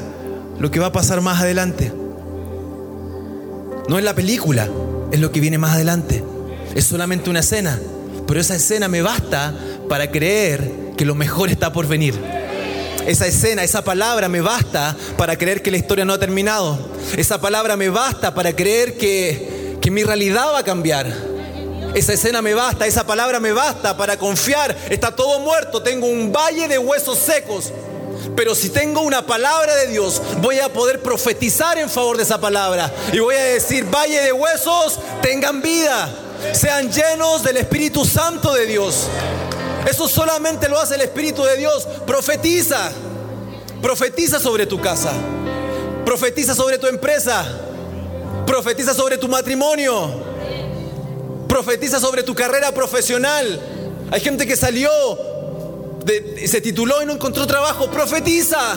lo 0.59 0.71
que 0.71 0.79
va 0.79 0.87
a 0.87 0.93
pasar 0.93 1.23
más 1.23 1.41
adelante. 1.41 1.93
No 3.89 3.97
es 3.97 4.05
la 4.05 4.15
película, 4.15 4.69
es 5.11 5.19
lo 5.19 5.33
que 5.33 5.41
viene 5.41 5.57
más 5.57 5.75
adelante. 5.75 6.23
Es 6.75 6.85
solamente 6.85 7.31
una 7.31 7.41
escena. 7.41 7.81
Pero 8.27 8.39
esa 8.39 8.55
escena 8.55 8.87
me 8.89 9.01
basta 9.01 9.55
para 9.89 10.11
creer 10.11 10.71
que 10.97 11.07
lo 11.07 11.15
mejor 11.15 11.49
está 11.49 11.73
por 11.73 11.89
venir. 11.89 12.15
Esa 13.07 13.27
escena, 13.27 13.65
esa 13.65 13.83
palabra 13.83 14.29
me 14.29 14.41
basta 14.41 14.97
para 15.17 15.37
creer 15.37 15.63
que 15.63 15.71
la 15.71 15.79
historia 15.79 16.05
no 16.05 16.13
ha 16.13 16.19
terminado. 16.19 16.79
Esa 17.17 17.41
palabra 17.41 17.77
me 17.77 17.89
basta 17.89 18.35
para 18.35 18.55
creer 18.55 18.97
que, 18.97 19.79
que 19.81 19.91
mi 19.91 20.03
realidad 20.05 20.53
va 20.53 20.59
a 20.59 20.65
cambiar. 20.65 21.07
Esa 21.95 22.13
escena 22.13 22.41
me 22.41 22.55
basta, 22.55 22.87
esa 22.87 23.05
palabra 23.05 23.41
me 23.41 23.53
basta 23.53 23.97
para 23.97 24.17
confiar. 24.17 24.77
Está 24.91 25.15
todo 25.15 25.41
muerto, 25.41 25.83
tengo 25.83 26.07
un 26.07 26.31
valle 26.33 26.69
de 26.69 26.79
huesos 26.79 27.19
secos. 27.19 27.73
Pero 28.37 28.55
si 28.55 28.71
tengo 28.71 29.01
una 29.01 29.27
palabra 29.27 29.75
de 29.77 29.89
Dios, 29.89 30.23
voy 30.41 30.61
a 30.61 30.69
poder 30.69 31.03
profetizar 31.03 31.79
en 31.79 31.91
favor 31.91 32.17
de 32.17 32.23
esa 32.23 32.41
palabra. 32.41 32.93
Y 33.13 33.19
voy 33.19 33.35
a 33.35 33.45
decir, 33.45 33.85
valle 33.85 34.21
de 34.21 34.33
huesos, 34.33 34.99
tengan 35.23 35.61
vida. 35.63 36.09
Sean 36.53 36.91
llenos 36.91 37.43
del 37.43 37.57
Espíritu 37.57 38.05
Santo 38.05 38.53
de 38.53 38.67
Dios. 38.67 39.09
Eso 39.89 40.09
solamente 40.09 40.69
lo 40.69 40.79
hace 40.79 40.95
el 40.95 41.03
Espíritu 41.03 41.43
de 41.45 41.57
Dios. 41.57 41.87
Profetiza. 42.07 42.91
Profetiza 43.81 44.39
sobre 44.39 44.67
tu 44.67 44.81
casa. 44.81 45.13
Profetiza 46.05 46.55
sobre 46.55 46.79
tu 46.79 46.87
empresa. 46.87 47.45
Profetiza 48.47 48.95
sobre 48.95 49.17
tu 49.17 49.29
matrimonio. 49.29 50.11
Profetiza 51.49 51.99
sobre 52.01 52.23
tu 52.23 52.35
carrera 52.35 52.73
profesional. 52.73 53.61
Hay 54.11 54.21
gente 54.21 54.47
que 54.47 54.57
salió, 54.57 54.91
se 56.47 56.61
tituló 56.61 57.03
y 57.03 57.07
no 57.07 57.13
encontró 57.13 57.47
trabajo. 57.47 57.91
Profetiza. 57.91 58.77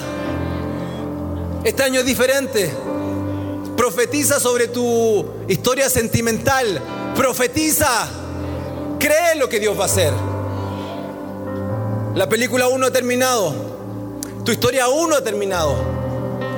Este 1.63 1.84
año 1.84 1.99
es 1.99 2.05
diferente. 2.05 2.71
Profetiza 3.75 4.39
sobre 4.39 4.67
tu 4.67 5.25
historia 5.47 5.89
sentimental. 5.89 6.82
Profetiza. 7.15 8.07
Cree 8.99 9.36
lo 9.36 9.49
que 9.49 9.59
Dios 9.59 9.78
va 9.78 9.84
a 9.84 9.88
hacer. 9.88 10.32
La 12.16 12.30
película 12.30 12.66
aún 12.66 12.80
no 12.80 12.88
ha 12.88 12.91
terminado. 12.91 13.53
Tu 14.45 14.51
historia 14.51 14.86
aún 14.86 15.09
no 15.09 15.16
ha 15.16 15.24
terminado. 15.24 15.76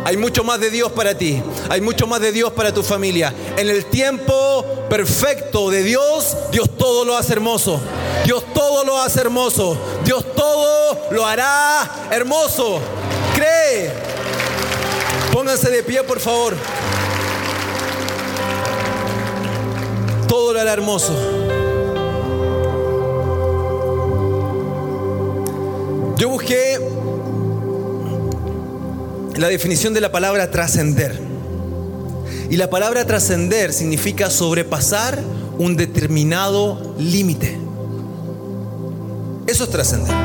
Hay 0.03 0.17
mucho 0.17 0.43
más 0.43 0.59
de 0.59 0.69
Dios 0.69 0.91
para 0.91 1.17
ti. 1.17 1.41
Hay 1.69 1.81
mucho 1.81 2.07
más 2.07 2.19
de 2.19 2.31
Dios 2.31 2.51
para 2.51 2.73
tu 2.73 2.83
familia. 2.83 3.33
En 3.57 3.69
el 3.69 3.85
tiempo 3.85 4.65
perfecto 4.89 5.69
de 5.69 5.83
Dios, 5.83 6.35
Dios 6.51 6.69
todo 6.77 7.05
lo 7.05 7.15
hace 7.15 7.33
hermoso. 7.33 7.79
Dios 8.25 8.43
todo 8.53 8.83
lo 8.83 8.97
hace 8.99 9.21
hermoso. 9.21 9.77
Dios 10.03 10.25
todo 10.35 11.07
lo 11.11 11.25
hará 11.25 11.89
hermoso. 12.11 12.79
Cree. 13.33 13.91
Pónganse 15.31 15.69
de 15.69 15.83
pie, 15.83 16.03
por 16.03 16.19
favor. 16.19 16.53
Todo 20.27 20.53
lo 20.53 20.59
hará 20.59 20.73
hermoso. 20.73 21.34
Yo 26.17 26.29
busqué 26.29 26.79
la 29.35 29.49
definición 29.49 29.93
de 29.93 30.01
la 30.01 30.11
palabra 30.11 30.49
trascender. 30.49 31.19
Y 32.49 32.55
la 32.55 32.69
palabra 32.69 33.05
trascender 33.05 33.73
significa 33.73 34.29
sobrepasar 34.29 35.19
un 35.57 35.75
determinado 35.75 36.95
límite. 36.97 37.57
Eso 39.45 39.65
es 39.65 39.69
trascender. 39.69 40.15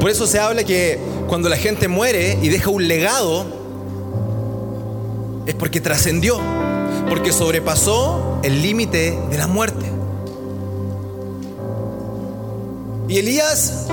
Por 0.00 0.10
eso 0.10 0.26
se 0.26 0.40
habla 0.40 0.64
que 0.64 0.98
cuando 1.28 1.48
la 1.48 1.56
gente 1.56 1.86
muere 1.86 2.38
y 2.42 2.48
deja 2.48 2.70
un 2.70 2.88
legado, 2.88 3.46
es 5.46 5.54
porque 5.54 5.80
trascendió, 5.80 6.40
porque 7.08 7.32
sobrepasó 7.32 8.40
el 8.42 8.60
límite 8.60 9.16
de 9.30 9.38
la 9.38 9.46
muerte. 9.46 9.86
Y 13.08 13.18
Elías 13.18 13.86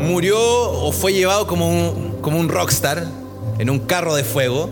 murió 0.00 0.38
o 0.38 0.92
fue 0.92 1.12
llevado 1.12 1.46
como 1.46 1.68
un, 1.68 2.16
como 2.20 2.38
un 2.38 2.48
rockstar 2.48 3.06
en 3.58 3.70
un 3.70 3.78
carro 3.80 4.14
de 4.14 4.24
fuego 4.24 4.70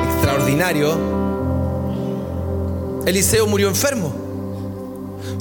extraordinario. 0.00 0.96
Eliseo 3.06 3.46
murió 3.46 3.68
enfermo. 3.68 4.12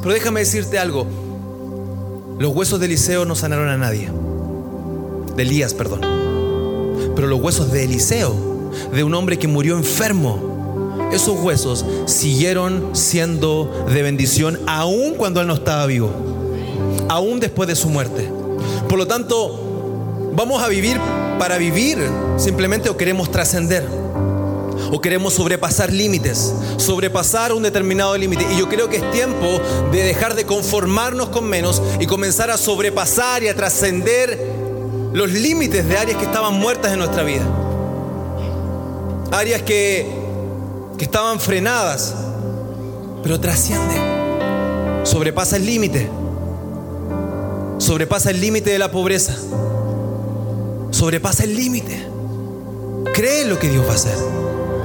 Pero 0.02 0.14
déjame 0.14 0.40
decirte 0.40 0.80
algo. 0.80 1.06
Los 2.40 2.56
huesos 2.56 2.80
de 2.80 2.86
Eliseo 2.86 3.26
no 3.26 3.36
sanaron 3.36 3.68
a 3.68 3.78
nadie. 3.78 4.10
De 5.36 5.44
Elías, 5.44 5.74
perdón. 5.74 6.02
Pero 7.16 7.28
los 7.28 7.42
huesos 7.42 7.72
de 7.72 7.84
Eliseo, 7.84 8.34
de 8.94 9.04
un 9.04 9.14
hombre 9.16 9.38
que 9.38 9.48
murió 9.48 9.76
enfermo, 9.76 10.58
esos 11.12 11.40
huesos 11.40 11.86
siguieron 12.06 12.92
siendo 12.94 13.86
de 13.90 14.02
bendición 14.02 14.60
aún 14.68 15.16
cuando 15.16 15.42
él 15.42 15.48
no 15.48 15.56
estaba 15.56 15.86
vivo. 15.86 16.12
Aún 17.10 17.40
después 17.40 17.68
de 17.68 17.76
su 17.76 17.90
muerte. 17.90 18.37
Por 18.90 18.98
lo 18.98 19.08
tanto, 19.08 20.32
¿vamos 20.34 20.64
a 20.64 20.68
vivir 20.68 21.00
para 21.40 21.58
vivir 21.58 21.98
simplemente 22.38 22.90
o 22.90 22.98
queremos 22.98 23.32
trascender? 23.32 24.08
o 24.92 25.02
queremos 25.02 25.34
sobrepasar 25.34 25.92
límites, 25.92 26.54
sobrepasar 26.78 27.52
un 27.52 27.64
determinado 27.64 28.18
límite. 28.18 28.46
Y 28.54 28.58
yo 28.58 28.70
creo 28.70 28.90
que 28.90 28.98
es 28.98 29.12
tiempo 29.12 29.60
de 29.92 30.04
dejar 30.04 30.36
de 30.36 30.46
conformarnos 30.46 31.30
con 31.30 31.46
menos 31.46 31.82
y 32.00 32.06
comenzar 32.06 32.50
a 32.50 32.58
sobrepasar 32.58 33.44
y 33.44 33.48
a 33.48 33.56
trascender 33.56 34.40
los 35.14 35.32
límites 35.32 35.88
de 35.88 35.98
áreas 35.98 36.18
que 36.18 36.26
estaban 36.26 36.54
muertas 36.54 36.94
en 36.94 37.00
nuestra 37.00 37.24
vida. 37.24 37.46
Áreas 39.32 39.62
que, 39.64 40.10
que 40.98 41.04
estaban 41.04 41.40
frenadas, 41.40 42.16
pero 43.24 43.40
trasciende, 43.40 43.96
sobrepasa 45.04 45.58
el 45.58 45.66
límite, 45.66 46.10
sobrepasa 47.78 48.32
el 48.32 48.42
límite 48.42 48.72
de 48.72 48.80
la 48.80 48.92
pobreza, 48.92 49.36
sobrepasa 50.92 51.44
el 51.44 51.56
límite. 51.56 52.06
Cree 53.14 53.46
lo 53.46 53.58
que 53.58 53.70
Dios 53.70 53.86
va 53.86 53.92
a 53.92 53.96
hacer. 53.96 54.18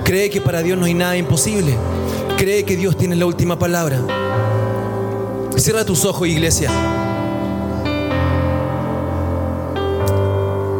Cree 0.05 0.31
que 0.31 0.41
para 0.41 0.63
Dios 0.63 0.79
no 0.79 0.85
hay 0.85 0.95
nada 0.95 1.17
imposible. 1.17 1.77
Cree 2.37 2.65
que 2.65 2.77
Dios 2.77 2.97
tiene 2.97 3.17
la 3.17 3.27
última 3.27 3.59
palabra. 3.59 4.01
Cierra 5.57 5.85
tus 5.85 6.05
ojos, 6.05 6.27
iglesia. 6.27 6.71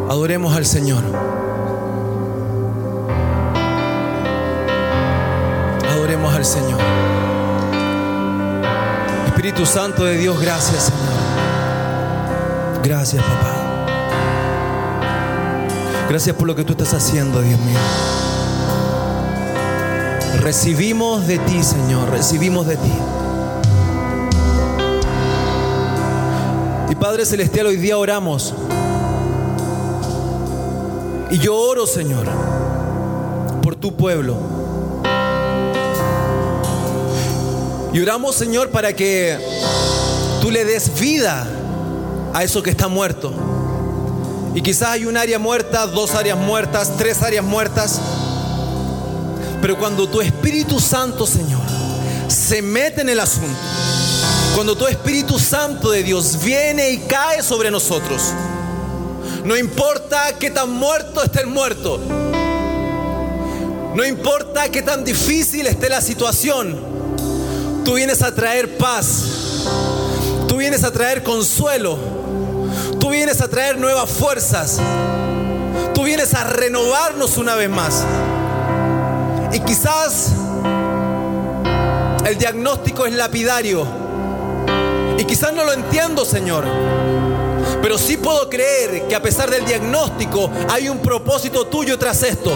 Adoremos 0.09 0.57
al 0.57 0.67
Señor. 0.67 1.03
Adoremos 5.91 6.35
al 6.35 6.45
Señor. 6.45 6.81
Espíritu 9.27 9.67
Santo 9.67 10.05
de 10.05 10.17
Dios, 10.19 10.41
gracias 10.41 10.85
Señor. 10.85 11.12
Gracias 12.83 13.23
papá. 13.23 13.63
Gracias 16.09 16.35
por 16.35 16.49
lo 16.49 16.57
que 16.57 16.65
tú 16.65 16.73
estás 16.73 16.93
haciendo, 16.95 17.41
Dios 17.41 17.61
mío. 17.61 17.79
Recibimos 20.41 21.29
de 21.29 21.39
ti, 21.39 21.63
Señor, 21.63 22.11
recibimos 22.11 22.67
de 22.67 22.77
ti. 22.77 22.93
Y 26.91 26.95
Padre 26.97 27.25
Celestial, 27.25 27.67
hoy 27.67 27.77
día 27.77 27.97
oramos. 27.97 28.53
Y 31.31 31.39
yo 31.39 31.57
oro, 31.57 31.87
Señor, 31.87 32.27
por 33.63 33.77
tu 33.77 33.97
pueblo. 33.97 34.37
Y 37.93 38.01
oramos, 38.01 38.35
Señor, 38.35 38.71
para 38.71 38.93
que 38.93 39.39
tú 40.41 40.51
le 40.51 40.65
des 40.65 40.99
vida 40.99 41.47
a 42.33 42.43
eso 42.43 42.63
que 42.63 42.71
está 42.71 42.89
muerto. 42.89 43.33
Y 44.55 44.61
quizás 44.61 44.91
hay 44.91 45.07
un 45.07 45.17
área 45.17 45.39
muerta, 45.39 45.87
dos 45.87 46.15
áreas 46.15 46.39
muertas, 46.39 46.93
tres 46.97 47.23
áreas 47.23 47.45
muertas. 47.45 48.01
Pero 49.61 49.79
cuando 49.79 50.09
tu 50.09 50.21
Espíritu 50.21 50.81
Santo, 50.81 51.27
Señor, 51.27 51.63
se 52.29 52.61
mete 52.61 53.01
en 53.01 53.09
el 53.09 53.21
asunto, 53.21 53.59
cuando 54.55 54.77
tu 54.77 54.87
Espíritu 54.87 55.39
Santo 55.39 55.91
de 55.91 56.03
Dios 56.03 56.43
viene 56.43 56.91
y 56.91 56.99
cae 56.99 57.43
sobre 57.43 57.71
nosotros, 57.71 58.23
no 59.45 59.57
importa 59.57 60.37
qué 60.39 60.51
tan 60.51 60.71
muerto 60.71 61.23
esté 61.23 61.41
el 61.41 61.47
muerto, 61.47 61.99
no 63.95 64.05
importa 64.05 64.71
qué 64.71 64.83
tan 64.83 65.05
difícil 65.05 65.67
esté 65.67 65.89
la 65.89 66.01
situación, 66.01 66.79
tú 67.85 67.95
vienes 67.95 68.23
a 68.23 68.35
traer 68.35 68.77
paz, 68.77 69.25
tú 70.49 70.57
vienes 70.57 70.85
a 70.85 70.93
traer 70.93 71.23
consuelo, 71.23 72.22
vienes 73.13 73.41
a 73.43 73.49
traer 73.49 73.79
nuevas 73.79 74.11
fuerzas, 74.11 74.79
tú 75.95 76.05
vienes 76.05 76.35
a 76.35 76.45
renovarnos 76.45 77.37
una 77.37 77.55
vez 77.55 77.69
más. 77.69 78.05
Y 79.53 79.61
quizás 79.61 80.33
el 82.25 82.39
diagnóstico 82.39 83.05
es 83.05 83.13
lapidario. 83.13 83.87
Y 85.19 85.25
quizás 85.25 85.53
no 85.53 85.63
lo 85.65 85.75
entiendo, 85.75 86.25
Señor. 86.25 86.65
Pero 87.83 87.99
sí 87.99 88.17
puedo 88.17 88.49
creer 88.49 89.07
que 89.07 89.15
a 89.15 89.23
pesar 89.23 89.51
del 89.51 89.67
diagnóstico 89.67 90.51
hay 90.71 90.89
un 90.89 90.99
propósito 91.01 91.67
tuyo 91.67 91.99
tras 91.99 92.23
esto. 92.23 92.53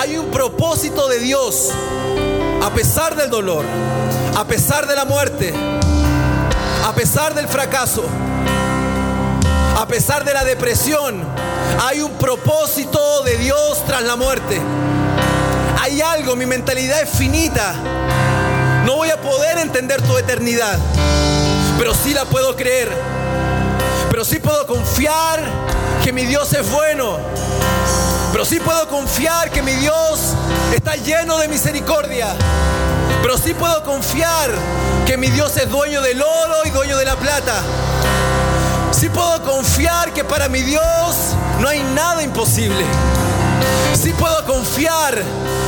Hay 0.00 0.18
un 0.18 0.26
propósito 0.30 1.08
de 1.08 1.20
Dios 1.20 1.70
a 2.62 2.70
pesar 2.70 3.14
del 3.14 3.30
dolor, 3.30 3.64
a 4.36 4.44
pesar 4.44 4.88
de 4.88 4.96
la 4.96 5.04
muerte, 5.04 5.54
a 6.84 6.92
pesar 6.94 7.34
del 7.34 7.46
fracaso, 7.46 8.02
pesar 9.90 10.24
de 10.24 10.32
la 10.32 10.44
depresión, 10.44 11.20
hay 11.82 12.00
un 12.00 12.12
propósito 12.12 13.24
de 13.24 13.36
Dios 13.38 13.84
tras 13.86 14.02
la 14.04 14.14
muerte. 14.14 14.60
Hay 15.80 16.00
algo, 16.00 16.36
mi 16.36 16.46
mentalidad 16.46 17.02
es 17.02 17.10
finita. 17.10 17.74
No 18.86 18.94
voy 18.94 19.10
a 19.10 19.20
poder 19.20 19.58
entender 19.58 20.00
tu 20.02 20.16
eternidad, 20.16 20.78
pero 21.76 21.92
sí 21.92 22.14
la 22.14 22.24
puedo 22.24 22.54
creer. 22.54 22.88
Pero 24.10 24.24
sí 24.24 24.38
puedo 24.38 24.64
confiar 24.68 25.42
que 26.04 26.12
mi 26.12 26.24
Dios 26.24 26.52
es 26.52 26.70
bueno. 26.70 27.18
Pero 28.30 28.44
sí 28.44 28.60
puedo 28.60 28.88
confiar 28.88 29.50
que 29.50 29.60
mi 29.60 29.72
Dios 29.72 30.20
está 30.72 30.94
lleno 30.94 31.36
de 31.38 31.48
misericordia. 31.48 32.28
Pero 33.22 33.36
sí 33.36 33.54
puedo 33.54 33.82
confiar 33.82 34.50
que 35.04 35.16
mi 35.16 35.30
Dios 35.30 35.56
es 35.56 35.68
dueño 35.68 36.00
del 36.00 36.22
oro 36.22 36.58
y 36.64 36.70
dueño 36.70 36.96
de 36.96 37.04
la 37.04 37.16
plata. 37.16 37.60
Sí 38.92 39.08
puedo 39.08 39.42
confiar 39.42 40.12
que 40.12 40.24
para 40.24 40.48
mi 40.48 40.62
Dios 40.62 40.82
no 41.60 41.68
hay 41.68 41.82
nada 41.94 42.22
imposible. 42.22 42.84
Sí 43.94 44.12
puedo 44.12 44.44
confiar 44.46 45.22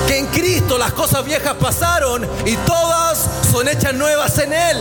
que 0.06 0.18
en 0.18 0.26
Cristo 0.26 0.78
las 0.78 0.92
cosas 0.92 1.24
viejas 1.24 1.54
pasaron 1.54 2.28
y 2.44 2.56
todas 2.56 3.18
son 3.50 3.68
hechas 3.68 3.94
nuevas 3.94 4.38
en 4.38 4.52
Él. 4.52 4.78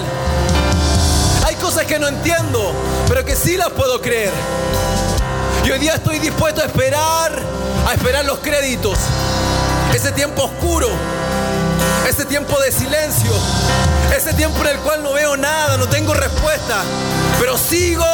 Hay 1.45 1.55
cosas 1.55 1.85
que 1.85 1.99
no 1.99 2.07
entiendo, 2.07 2.73
pero 3.07 3.25
que 3.25 3.35
sí 3.35 3.57
las 3.57 3.69
puedo 3.69 4.01
creer. 4.01 4.31
Y 5.65 5.71
hoy 5.71 5.79
día 5.79 5.95
estoy 5.95 6.19
dispuesto 6.19 6.61
a 6.61 6.65
esperar, 6.65 7.31
a 7.87 7.93
esperar 7.93 8.25
los 8.25 8.39
créditos. 8.39 8.97
Ese 9.93 10.11
tiempo 10.11 10.43
oscuro, 10.43 10.89
ese 12.07 12.25
tiempo 12.25 12.59
de 12.59 12.71
silencio, 12.71 13.32
ese 14.15 14.34
tiempo 14.34 14.61
en 14.61 14.67
el 14.67 14.77
cual 14.77 15.03
no 15.03 15.13
veo 15.13 15.38
nada, 15.38 15.77
no 15.77 15.88
tengo 15.88 16.13
respuesta, 16.13 16.84
pero 17.39 17.57
sigo 17.57 18.05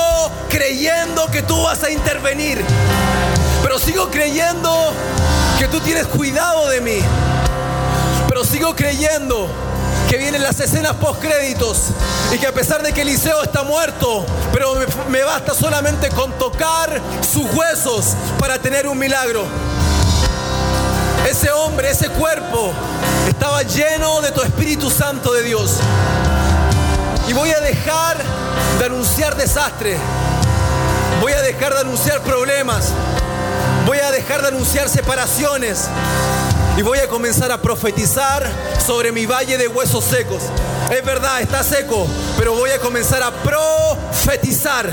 creyendo 0.50 1.30
que 1.32 1.42
tú 1.42 1.62
vas 1.64 1.84
a 1.84 1.90
intervenir. 1.90 2.64
Pero 3.64 3.80
sigo 3.80 4.10
creyendo 4.10 4.94
que 5.60 5.68
tú 5.68 5.80
tienes 5.80 6.08
cuidado 6.08 6.70
de 6.70 6.82
mí. 6.82 7.00
Pero 8.28 8.46
sigo 8.46 8.76
creyendo 8.76 9.50
que 10.10 10.18
vienen 10.18 10.42
las 10.42 10.60
escenas 10.60 10.94
post 10.96 11.22
créditos 11.22 11.88
y 12.34 12.38
que 12.38 12.48
a 12.48 12.54
pesar 12.54 12.82
de 12.82 12.94
que 12.94 13.02
Eliseo 13.02 13.44
está 13.44 13.64
muerto, 13.64 14.26
pero 14.54 14.74
me 15.10 15.24
basta 15.24 15.54
solamente 15.54 16.10
con 16.10 16.32
tocar 16.38 17.02
sus 17.30 17.44
huesos 17.54 18.14
para 18.40 18.58
tener 18.60 18.88
un 18.88 18.98
milagro. 18.98 19.46
Ese 21.38 21.52
hombre, 21.52 21.92
ese 21.92 22.10
cuerpo 22.10 22.74
estaba 23.28 23.62
lleno 23.62 24.22
de 24.22 24.32
tu 24.32 24.42
Espíritu 24.42 24.90
Santo 24.90 25.32
de 25.34 25.44
Dios. 25.44 25.76
Y 27.28 27.34
voy 27.34 27.52
a 27.52 27.60
dejar 27.60 28.18
de 28.80 28.86
anunciar 28.86 29.38
desastre. 29.38 29.98
Voy 31.22 31.34
a 31.34 31.42
dejar 31.44 31.76
de 31.76 31.82
anunciar 31.82 32.22
problemas. 32.22 32.86
Voy 33.86 34.00
a 34.00 34.10
dejar 34.10 34.42
de 34.42 34.48
anunciar 34.48 34.90
separaciones. 34.90 35.88
Y 36.76 36.82
voy 36.82 36.98
a 36.98 37.08
comenzar 37.08 37.52
a 37.52 37.62
profetizar 37.62 38.52
sobre 38.84 39.12
mi 39.12 39.28
valle 39.28 39.60
de 39.60 39.68
huesos 39.68 40.06
secos. 40.06 40.42
Es 40.90 41.06
verdad, 41.06 41.40
está 41.42 41.64
seco, 41.64 42.08
pero 42.40 42.56
voy 42.56 42.72
a 42.72 42.80
comenzar 42.80 43.22
a 43.22 43.30
profetizar, 43.30 44.92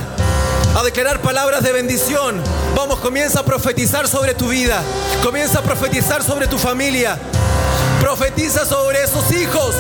a 0.75 0.83
declarar 0.83 1.21
palabras 1.21 1.63
de 1.63 1.73
bendición. 1.73 2.43
Vamos, 2.75 2.99
comienza 2.99 3.41
a 3.41 3.45
profetizar 3.45 4.09
sobre 4.09 4.35
tu 4.35 4.49
vida. 4.49 4.83
Comienza 5.23 5.61
a 5.61 5.63
profetizar 5.63 6.23
sobre 6.23 6.47
tu 6.47 6.59
familia. 6.59 7.19
Profetiza 8.01 8.67
sobre 8.67 9.03
esos 9.03 9.31
hijos 9.33 9.75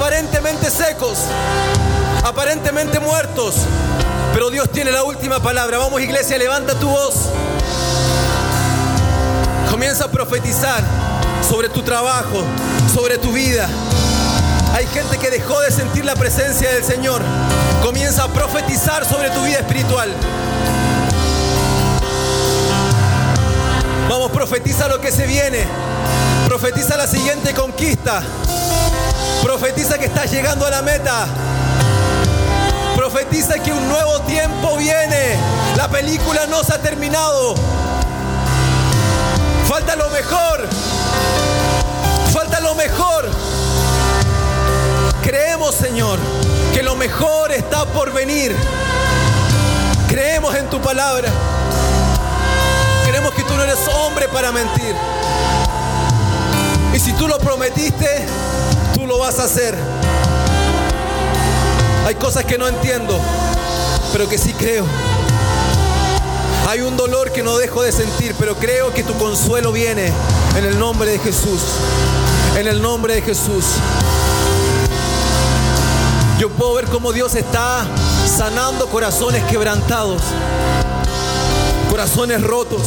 aparentemente 0.00 0.70
secos, 0.70 1.18
aparentemente 2.24 2.98
muertos. 3.00 3.54
Pero 4.32 4.48
Dios 4.50 4.70
tiene 4.70 4.92
la 4.92 5.02
última 5.02 5.40
palabra. 5.40 5.78
Vamos 5.78 6.00
iglesia, 6.00 6.38
levanta 6.38 6.74
tu 6.78 6.88
voz. 6.88 7.14
Comienza 9.70 10.04
a 10.04 10.10
profetizar 10.10 10.82
sobre 11.48 11.68
tu 11.68 11.82
trabajo, 11.82 12.42
sobre 12.94 13.18
tu 13.18 13.32
vida. 13.32 13.68
Hay 14.74 14.86
gente 14.86 15.18
que 15.18 15.30
dejó 15.30 15.60
de 15.60 15.70
sentir 15.70 16.04
la 16.04 16.14
presencia 16.14 16.72
del 16.72 16.84
Señor. 16.84 17.22
Comienza 17.82 18.24
a 18.24 18.28
profetizar 18.28 19.04
sobre 19.04 19.30
tu 19.30 19.42
vida 19.42 19.58
espiritual. 19.58 20.14
Vamos, 24.08 24.30
profetiza 24.30 24.88
lo 24.88 25.00
que 25.00 25.10
se 25.10 25.26
viene. 25.26 25.66
Profetiza 26.46 26.96
la 26.96 27.06
siguiente 27.06 27.52
conquista. 27.54 28.22
Profetiza 29.42 29.98
que 29.98 30.06
estás 30.06 30.30
llegando 30.30 30.66
a 30.66 30.70
la 30.70 30.82
meta. 30.82 31.26
Profetiza 32.96 33.54
que 33.54 33.72
un 33.72 33.88
nuevo 33.88 34.20
tiempo 34.22 34.76
viene. 34.76 35.36
La 35.76 35.88
película 35.88 36.46
no 36.46 36.62
se 36.62 36.74
ha 36.74 36.82
terminado. 36.82 37.54
Falta 39.68 39.96
lo 39.96 40.10
mejor. 40.10 40.68
Mejor 47.00 47.50
está 47.50 47.86
por 47.86 48.12
venir. 48.12 48.54
Creemos 50.06 50.54
en 50.54 50.68
tu 50.68 50.78
palabra. 50.82 51.30
Creemos 53.06 53.32
que 53.32 53.42
tú 53.42 53.54
no 53.54 53.62
eres 53.62 53.78
hombre 53.88 54.28
para 54.28 54.52
mentir. 54.52 54.94
Y 56.94 56.98
si 56.98 57.14
tú 57.14 57.26
lo 57.26 57.38
prometiste, 57.38 58.26
tú 58.92 59.06
lo 59.06 59.18
vas 59.18 59.38
a 59.38 59.44
hacer. 59.44 59.74
Hay 62.06 62.16
cosas 62.16 62.44
que 62.44 62.58
no 62.58 62.68
entiendo, 62.68 63.18
pero 64.12 64.28
que 64.28 64.36
sí 64.36 64.52
creo. 64.52 64.84
Hay 66.68 66.82
un 66.82 66.98
dolor 66.98 67.32
que 67.32 67.42
no 67.42 67.56
dejo 67.56 67.82
de 67.82 67.92
sentir, 67.92 68.34
pero 68.38 68.56
creo 68.56 68.92
que 68.92 69.04
tu 69.04 69.14
consuelo 69.14 69.72
viene 69.72 70.12
en 70.54 70.66
el 70.66 70.78
nombre 70.78 71.12
de 71.12 71.18
Jesús. 71.18 71.62
En 72.58 72.68
el 72.68 72.82
nombre 72.82 73.14
de 73.14 73.22
Jesús. 73.22 73.64
Yo 76.40 76.48
puedo 76.48 76.72
ver 76.72 76.86
cómo 76.86 77.12
Dios 77.12 77.34
está 77.34 77.86
sanando 78.26 78.86
corazones 78.86 79.44
quebrantados, 79.44 80.22
corazones 81.90 82.42
rotos, 82.42 82.80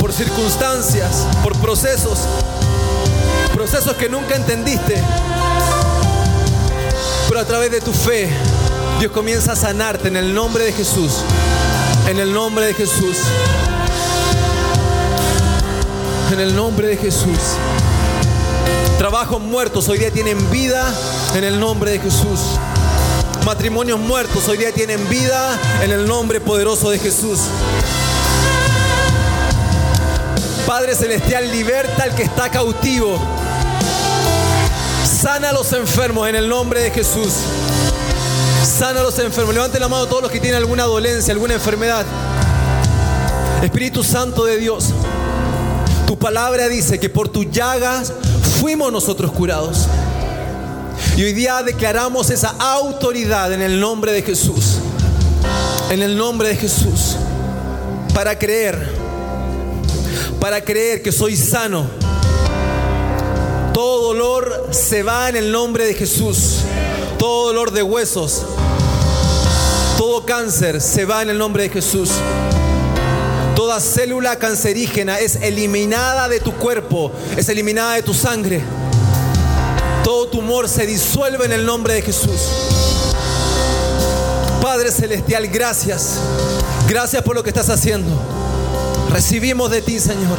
por 0.00 0.12
circunstancias, 0.12 1.28
por 1.44 1.56
procesos, 1.58 2.18
procesos 3.54 3.94
que 3.94 4.08
nunca 4.08 4.34
entendiste. 4.34 5.00
Pero 7.28 7.38
a 7.38 7.44
través 7.44 7.70
de 7.70 7.80
tu 7.80 7.92
fe, 7.92 8.28
Dios 8.98 9.12
comienza 9.12 9.52
a 9.52 9.56
sanarte 9.56 10.08
en 10.08 10.16
el 10.16 10.34
nombre 10.34 10.64
de 10.64 10.72
Jesús. 10.72 11.22
En 12.08 12.18
el 12.18 12.34
nombre 12.34 12.66
de 12.66 12.74
Jesús. 12.74 13.18
En 16.32 16.40
el 16.40 16.56
nombre 16.56 16.88
de 16.88 16.96
Jesús. 16.96 17.38
Trabajos 18.98 19.42
muertos 19.42 19.88
hoy 19.88 19.98
día 19.98 20.10
tienen 20.10 20.50
vida 20.50 20.82
en 21.34 21.44
el 21.44 21.60
nombre 21.60 21.90
de 21.90 21.98
Jesús. 21.98 22.40
Matrimonios 23.44 24.00
muertos 24.00 24.48
hoy 24.48 24.56
día 24.56 24.72
tienen 24.72 25.06
vida 25.10 25.60
en 25.82 25.92
el 25.92 26.08
nombre 26.08 26.40
poderoso 26.40 26.88
de 26.88 26.98
Jesús. 26.98 27.40
Padre 30.66 30.94
Celestial, 30.94 31.50
liberta 31.52 32.04
al 32.04 32.14
que 32.14 32.22
está 32.22 32.50
cautivo. 32.50 33.20
Sana 35.04 35.50
a 35.50 35.52
los 35.52 35.72
enfermos 35.74 36.26
en 36.28 36.34
el 36.34 36.48
nombre 36.48 36.80
de 36.80 36.90
Jesús. 36.90 37.34
Sana 38.64 39.00
a 39.00 39.02
los 39.02 39.18
enfermos. 39.18 39.54
Levanten 39.54 39.80
la 39.82 39.88
mano 39.88 40.06
todos 40.06 40.22
los 40.22 40.30
que 40.30 40.40
tienen 40.40 40.56
alguna 40.56 40.84
dolencia, 40.84 41.34
alguna 41.34 41.52
enfermedad. 41.54 42.06
Espíritu 43.62 44.02
Santo 44.02 44.46
de 44.46 44.56
Dios, 44.56 44.86
tu 46.06 46.18
palabra 46.18 46.66
dice 46.68 46.98
que 46.98 47.10
por 47.10 47.28
tus 47.28 47.50
llagas 47.50 48.12
fuimos 48.60 48.90
nosotros 48.92 49.32
curados. 49.32 49.86
Y 51.16 51.22
hoy 51.22 51.32
día 51.32 51.62
declaramos 51.62 52.30
esa 52.30 52.54
autoridad 52.58 53.52
en 53.52 53.62
el 53.62 53.78
nombre 53.78 54.12
de 54.12 54.22
Jesús. 54.22 54.78
En 55.90 56.02
el 56.02 56.16
nombre 56.16 56.48
de 56.48 56.56
Jesús. 56.56 57.16
Para 58.14 58.38
creer. 58.38 58.92
Para 60.40 60.62
creer 60.62 61.02
que 61.02 61.12
soy 61.12 61.36
sano. 61.36 61.86
Todo 63.72 64.08
dolor 64.08 64.68
se 64.70 65.02
va 65.02 65.28
en 65.28 65.36
el 65.36 65.52
nombre 65.52 65.84
de 65.84 65.94
Jesús. 65.94 66.60
Todo 67.18 67.48
dolor 67.48 67.72
de 67.72 67.82
huesos. 67.82 68.42
Todo 69.98 70.24
cáncer 70.24 70.80
se 70.80 71.04
va 71.04 71.22
en 71.22 71.30
el 71.30 71.38
nombre 71.38 71.64
de 71.64 71.68
Jesús. 71.70 72.10
Toda 73.66 73.80
célula 73.80 74.36
cancerígena 74.36 75.18
es 75.18 75.34
eliminada 75.42 76.28
de 76.28 76.38
tu 76.38 76.52
cuerpo, 76.52 77.10
es 77.36 77.48
eliminada 77.48 77.94
de 77.94 78.02
tu 78.04 78.14
sangre. 78.14 78.62
Todo 80.04 80.28
tumor 80.28 80.68
se 80.68 80.86
disuelve 80.86 81.46
en 81.46 81.50
el 81.50 81.66
nombre 81.66 81.94
de 81.94 82.02
Jesús. 82.02 82.42
Padre 84.62 84.92
Celestial, 84.92 85.48
gracias. 85.48 86.20
Gracias 86.88 87.24
por 87.24 87.34
lo 87.34 87.42
que 87.42 87.50
estás 87.50 87.68
haciendo. 87.68 88.08
Recibimos 89.10 89.68
de 89.72 89.82
ti, 89.82 89.98
Señor. 89.98 90.38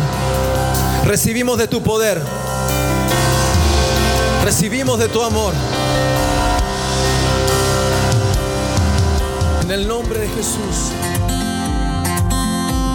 Recibimos 1.05 1.57
de 1.57 1.67
tu 1.67 1.83
poder. 1.83 2.21
Recibimos 4.45 4.99
de 4.99 5.09
tu 5.09 5.21
amor. 5.21 5.53
En 9.63 9.71
el 9.71 9.85
nombre 9.85 10.17
de 10.17 10.29
Jesús. 10.29 10.93